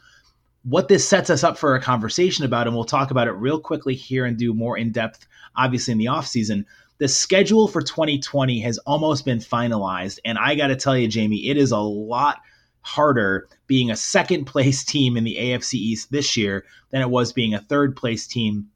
What 0.64 0.88
this 0.88 1.08
sets 1.08 1.30
us 1.30 1.44
up 1.44 1.58
for 1.58 1.76
a 1.76 1.82
conversation 1.82 2.46
about, 2.46 2.66
and 2.66 2.76
we'll 2.76 2.86
talk 2.86 3.12
about 3.12 3.28
it 3.28 3.34
real 3.34 3.60
quickly 3.60 3.94
here 3.94 4.24
and 4.24 4.38
do 4.38 4.54
more 4.54 4.78
in 4.78 4.94
depth, 4.94 5.28
obviously, 5.58 5.92
in 5.92 5.98
the 5.98 6.06
offseason. 6.06 6.64
The 6.98 7.10
schedule 7.10 7.68
for 7.68 7.82
2020 7.82 8.62
has 8.62 8.78
almost 8.80 9.26
been 9.26 9.40
finalized. 9.40 10.20
And 10.24 10.38
I 10.38 10.56
got 10.56 10.68
to 10.68 10.78
tell 10.78 10.98
you, 10.98 11.10
Jamie, 11.10 11.50
it 11.50 11.58
is 11.58 11.72
a 11.72 11.78
lot 11.78 12.38
harder 12.82 13.50
being 13.68 13.92
a 13.92 13.98
second 13.98 14.46
place 14.46 14.84
team 14.86 15.18
in 15.18 15.26
the 15.26 15.36
AFC 15.36 15.74
East 15.74 16.10
this 16.10 16.38
year 16.38 16.64
than 16.92 17.02
it 17.02 17.10
was 17.10 17.34
being 17.34 17.54
a 17.54 17.60
third 17.60 17.98
place 17.98 18.26
team 18.26 18.70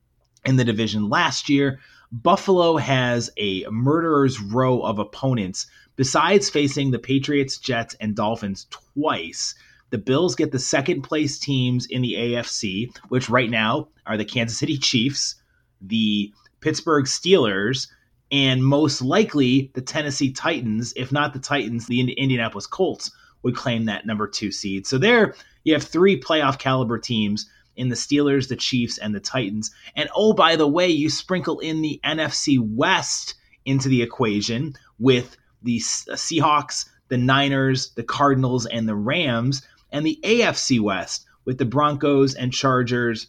in 0.46 0.56
the 0.56 0.64
division 0.64 1.10
last 1.10 1.50
year. 1.50 1.80
Buffalo 2.12 2.78
has 2.78 3.30
a 3.38 3.66
murderer's 3.70 4.40
row 4.40 4.82
of 4.82 5.00
opponents. 5.00 5.68
Besides 5.96 6.50
facing 6.50 6.92
the 6.92 7.00
Patriots, 7.00 7.58
Jets, 7.58 7.96
and 7.96 8.16
Dolphins 8.16 8.68
twice, 8.70 9.54
the 9.92 9.98
Bills 9.98 10.36
get 10.36 10.52
the 10.52 10.60
second 10.60 11.02
place 11.02 11.38
teams 11.38 11.86
in 11.86 12.02
the 12.02 12.14
AFC, 12.14 12.96
which 13.10 13.30
right 13.30 13.50
now 13.50 13.90
are 14.06 14.18
the 14.18 14.26
Kansas 14.26 14.58
City 14.58 14.78
Chiefs, 14.78 15.36
the 15.82 16.32
Pittsburgh 16.62 17.06
Steelers, 17.06 17.88
and 18.32 18.64
most 18.64 19.02
likely 19.02 19.72
the 19.74 19.82
Tennessee 19.82 20.32
Titans. 20.32 20.94
If 20.96 21.12
not 21.12 21.34
the 21.34 21.40
Titans, 21.40 21.88
the 21.88 22.02
Indianapolis 22.02 22.68
Colts 22.68 23.12
would 23.44 23.56
claim 23.56 23.86
that 23.86 24.06
number 24.06 24.28
two 24.28 24.52
seed. 24.52 24.86
So 24.86 24.98
there 24.98 25.36
you 25.64 25.74
have 25.74 25.84
three 25.84 26.20
playoff 26.20 26.60
caliber 26.60 26.98
teams 26.98 27.50
in 27.80 27.88
the 27.88 27.96
Steelers, 27.96 28.50
the 28.50 28.58
Chiefs, 28.58 28.98
and 28.98 29.16
the 29.16 29.22
Titans. 29.22 29.72
And 29.96 30.10
oh, 30.14 30.34
by 30.34 30.58
the 30.58 30.68
way, 30.68 30.90
you 30.90 31.10
sprinkle 31.10 31.60
in 31.60 31.82
the 31.82 32.00
NFC 32.04 32.60
West 32.60 33.36
into 33.66 33.88
the 33.88 34.02
equation 34.02 34.76
with 35.00 35.38
the 35.64 35.78
uh, 35.78 36.14
Seahawks, 36.14 36.90
the 37.08 37.18
Niners, 37.18 37.92
the 37.96 38.04
Cardinals, 38.04 38.66
and 38.66 38.88
the 38.88 38.96
Rams, 38.96 39.66
and 39.92 40.06
the 40.06 40.20
AFC 40.24 40.82
West 40.82 41.26
with 41.46 41.58
the 41.58 41.66
Broncos 41.66 42.36
and 42.36 42.52
Chargers 42.52 43.28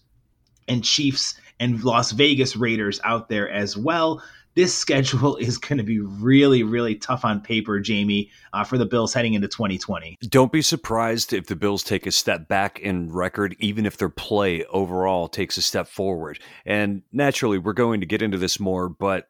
and 0.67 0.83
Chiefs 0.83 1.37
and 1.61 1.83
Las 1.85 2.11
Vegas 2.11 2.57
Raiders 2.57 3.01
out 3.05 3.29
there 3.29 3.49
as 3.49 3.77
well 3.77 4.21
this 4.55 4.77
schedule 4.77 5.37
is 5.37 5.59
going 5.59 5.79
to 5.79 5.85
be 5.85 6.01
really, 6.01 6.63
really 6.63 6.95
tough 6.95 7.25
on 7.25 7.41
paper, 7.41 7.81
Jamie, 7.81 8.31
uh, 8.53 8.65
for 8.65 8.79
the 8.79 8.87
Bills 8.87 9.15
heading 9.15 9.35
into 9.35 9.49
2020. 9.49 10.17
Don't 10.29 10.53
be 10.53 10.63
surprised 10.63 11.33
if 11.33 11.47
the 11.47 11.57
Bills 11.57 11.83
take 11.83 12.07
a 12.07 12.13
step 12.13 12.49
back 12.49 12.79
in 12.79 13.13
record, 13.13 13.57
even 13.59 13.87
if 13.87 13.97
their 13.97 14.09
play 14.09 14.65
overall 14.67 15.29
takes 15.29 15.57
a 15.57 15.63
step 15.63 15.87
forward. 15.87 16.41
And 16.65 17.03
naturally, 17.13 17.59
we're 17.59 17.73
going 17.73 18.01
to 18.01 18.07
get 18.07 18.23
into 18.23 18.39
this 18.39 18.59
more, 18.59 18.89
but 18.89 19.29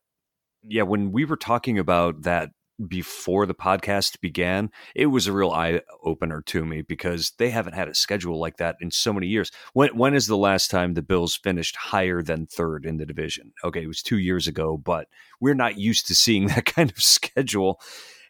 yeah, 0.62 0.82
when 0.82 1.12
we 1.12 1.24
were 1.24 1.36
talking 1.36 1.78
about 1.78 2.22
that 2.22 2.50
before 2.88 3.46
the 3.46 3.54
podcast 3.54 4.20
began, 4.20 4.70
it 4.94 5.06
was 5.06 5.26
a 5.26 5.32
real 5.32 5.50
eye 5.50 5.80
opener 6.04 6.42
to 6.42 6.64
me 6.64 6.82
because 6.82 7.32
they 7.38 7.50
haven't 7.50 7.74
had 7.74 7.88
a 7.88 7.94
schedule 7.94 8.38
like 8.38 8.56
that 8.56 8.76
in 8.80 8.90
so 8.90 9.12
many 9.12 9.26
years. 9.26 9.50
When 9.72 9.96
when 9.96 10.14
is 10.14 10.26
the 10.26 10.36
last 10.36 10.70
time 10.70 10.94
the 10.94 11.02
Bills 11.02 11.36
finished 11.36 11.76
higher 11.76 12.22
than 12.22 12.46
third 12.46 12.84
in 12.84 12.96
the 12.96 13.06
division? 13.06 13.52
Okay, 13.64 13.82
it 13.82 13.88
was 13.88 14.02
two 14.02 14.18
years 14.18 14.46
ago, 14.46 14.76
but 14.76 15.08
we're 15.40 15.54
not 15.54 15.78
used 15.78 16.06
to 16.08 16.14
seeing 16.14 16.46
that 16.48 16.66
kind 16.66 16.90
of 16.90 17.02
schedule. 17.02 17.80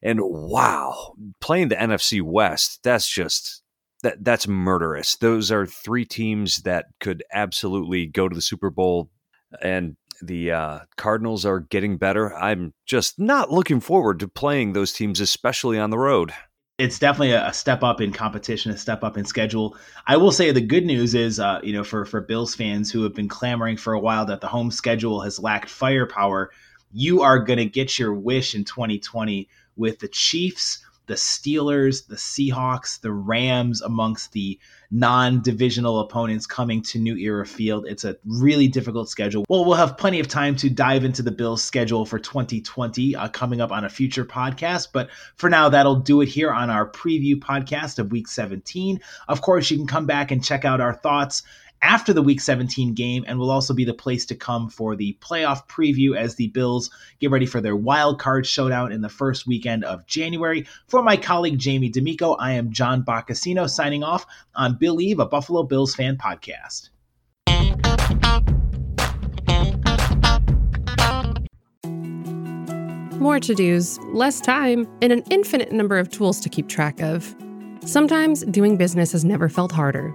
And 0.02 0.20
wow, 0.22 1.14
playing 1.40 1.68
the 1.68 1.76
NFC 1.76 2.22
West, 2.22 2.80
that's 2.82 3.08
just 3.08 3.62
that 4.02 4.24
that's 4.24 4.48
murderous. 4.48 5.16
Those 5.16 5.50
are 5.52 5.66
three 5.66 6.04
teams 6.04 6.62
that 6.62 6.86
could 7.00 7.22
absolutely 7.32 8.06
go 8.06 8.28
to 8.28 8.34
the 8.34 8.42
Super 8.42 8.70
Bowl 8.70 9.10
and 9.60 9.96
the 10.22 10.52
uh, 10.52 10.78
Cardinals 10.96 11.44
are 11.44 11.60
getting 11.60 11.96
better. 11.96 12.34
I'm 12.36 12.74
just 12.86 13.18
not 13.18 13.50
looking 13.50 13.80
forward 13.80 14.20
to 14.20 14.28
playing 14.28 14.72
those 14.72 14.92
teams, 14.92 15.20
especially 15.20 15.78
on 15.78 15.90
the 15.90 15.98
road. 15.98 16.32
It's 16.78 16.98
definitely 16.98 17.32
a 17.32 17.52
step 17.52 17.82
up 17.82 18.00
in 18.00 18.10
competition, 18.10 18.72
a 18.72 18.78
step 18.78 19.04
up 19.04 19.18
in 19.18 19.26
schedule. 19.26 19.76
I 20.06 20.16
will 20.16 20.32
say 20.32 20.50
the 20.50 20.62
good 20.62 20.86
news 20.86 21.14
is, 21.14 21.38
uh, 21.38 21.60
you 21.62 21.74
know, 21.74 21.84
for 21.84 22.06
for 22.06 22.22
Bills 22.22 22.54
fans 22.54 22.90
who 22.90 23.02
have 23.02 23.14
been 23.14 23.28
clamoring 23.28 23.76
for 23.76 23.92
a 23.92 24.00
while 24.00 24.24
that 24.26 24.40
the 24.40 24.46
home 24.46 24.70
schedule 24.70 25.20
has 25.20 25.38
lacked 25.38 25.68
firepower, 25.68 26.50
you 26.90 27.20
are 27.20 27.38
going 27.38 27.58
to 27.58 27.66
get 27.66 27.98
your 27.98 28.14
wish 28.14 28.54
in 28.54 28.64
2020 28.64 29.46
with 29.76 29.98
the 29.98 30.08
Chiefs, 30.08 30.84
the 31.10 31.16
Steelers, 31.16 32.06
the 32.06 32.14
Seahawks, 32.14 33.00
the 33.00 33.10
Rams 33.10 33.82
amongst 33.82 34.30
the 34.30 34.60
non 34.92 35.42
divisional 35.42 35.98
opponents 35.98 36.46
coming 36.46 36.82
to 36.82 37.00
New 37.00 37.16
Era 37.16 37.44
Field. 37.44 37.84
It's 37.88 38.04
a 38.04 38.16
really 38.24 38.68
difficult 38.68 39.08
schedule. 39.08 39.44
Well, 39.48 39.64
we'll 39.64 39.74
have 39.74 39.98
plenty 39.98 40.20
of 40.20 40.28
time 40.28 40.54
to 40.56 40.70
dive 40.70 41.04
into 41.04 41.22
the 41.22 41.32
Bills' 41.32 41.64
schedule 41.64 42.06
for 42.06 42.20
2020 42.20 43.16
uh, 43.16 43.26
coming 43.30 43.60
up 43.60 43.72
on 43.72 43.84
a 43.84 43.88
future 43.88 44.24
podcast. 44.24 44.90
But 44.92 45.10
for 45.34 45.50
now, 45.50 45.68
that'll 45.68 45.96
do 45.96 46.20
it 46.20 46.28
here 46.28 46.52
on 46.52 46.70
our 46.70 46.88
preview 46.88 47.34
podcast 47.34 47.98
of 47.98 48.12
week 48.12 48.28
17. 48.28 49.00
Of 49.26 49.42
course, 49.42 49.68
you 49.68 49.78
can 49.78 49.88
come 49.88 50.06
back 50.06 50.30
and 50.30 50.44
check 50.44 50.64
out 50.64 50.80
our 50.80 50.94
thoughts 50.94 51.42
after 51.82 52.12
the 52.12 52.22
week 52.22 52.40
17 52.40 52.94
game 52.94 53.24
and 53.26 53.38
will 53.38 53.50
also 53.50 53.72
be 53.72 53.84
the 53.84 53.94
place 53.94 54.26
to 54.26 54.34
come 54.34 54.68
for 54.68 54.96
the 54.96 55.16
playoff 55.20 55.66
preview 55.66 56.16
as 56.16 56.34
the 56.34 56.48
Bills 56.48 56.90
get 57.20 57.30
ready 57.30 57.46
for 57.46 57.60
their 57.60 57.76
wild 57.76 58.18
card 58.18 58.46
showdown 58.46 58.92
in 58.92 59.00
the 59.00 59.08
first 59.08 59.46
weekend 59.46 59.84
of 59.84 60.06
January. 60.06 60.66
For 60.88 61.02
my 61.02 61.16
colleague 61.16 61.58
Jamie 61.58 61.88
D'Amico, 61.88 62.34
I 62.34 62.52
am 62.52 62.72
John 62.72 63.02
Boccacino 63.02 63.68
signing 63.68 64.02
off 64.02 64.26
on 64.54 64.76
Billieve, 64.78 65.18
a 65.18 65.26
Buffalo 65.26 65.62
Bills 65.62 65.94
fan 65.94 66.16
podcast. 66.16 66.90
More 73.18 73.38
to 73.38 73.54
dos, 73.54 73.98
less 74.14 74.40
time, 74.40 74.88
and 75.02 75.12
an 75.12 75.22
infinite 75.30 75.72
number 75.72 75.98
of 75.98 76.10
tools 76.10 76.40
to 76.40 76.48
keep 76.48 76.68
track 76.68 77.02
of. 77.02 77.34
Sometimes 77.84 78.44
doing 78.46 78.78
business 78.78 79.12
has 79.12 79.26
never 79.26 79.50
felt 79.50 79.72
harder. 79.72 80.14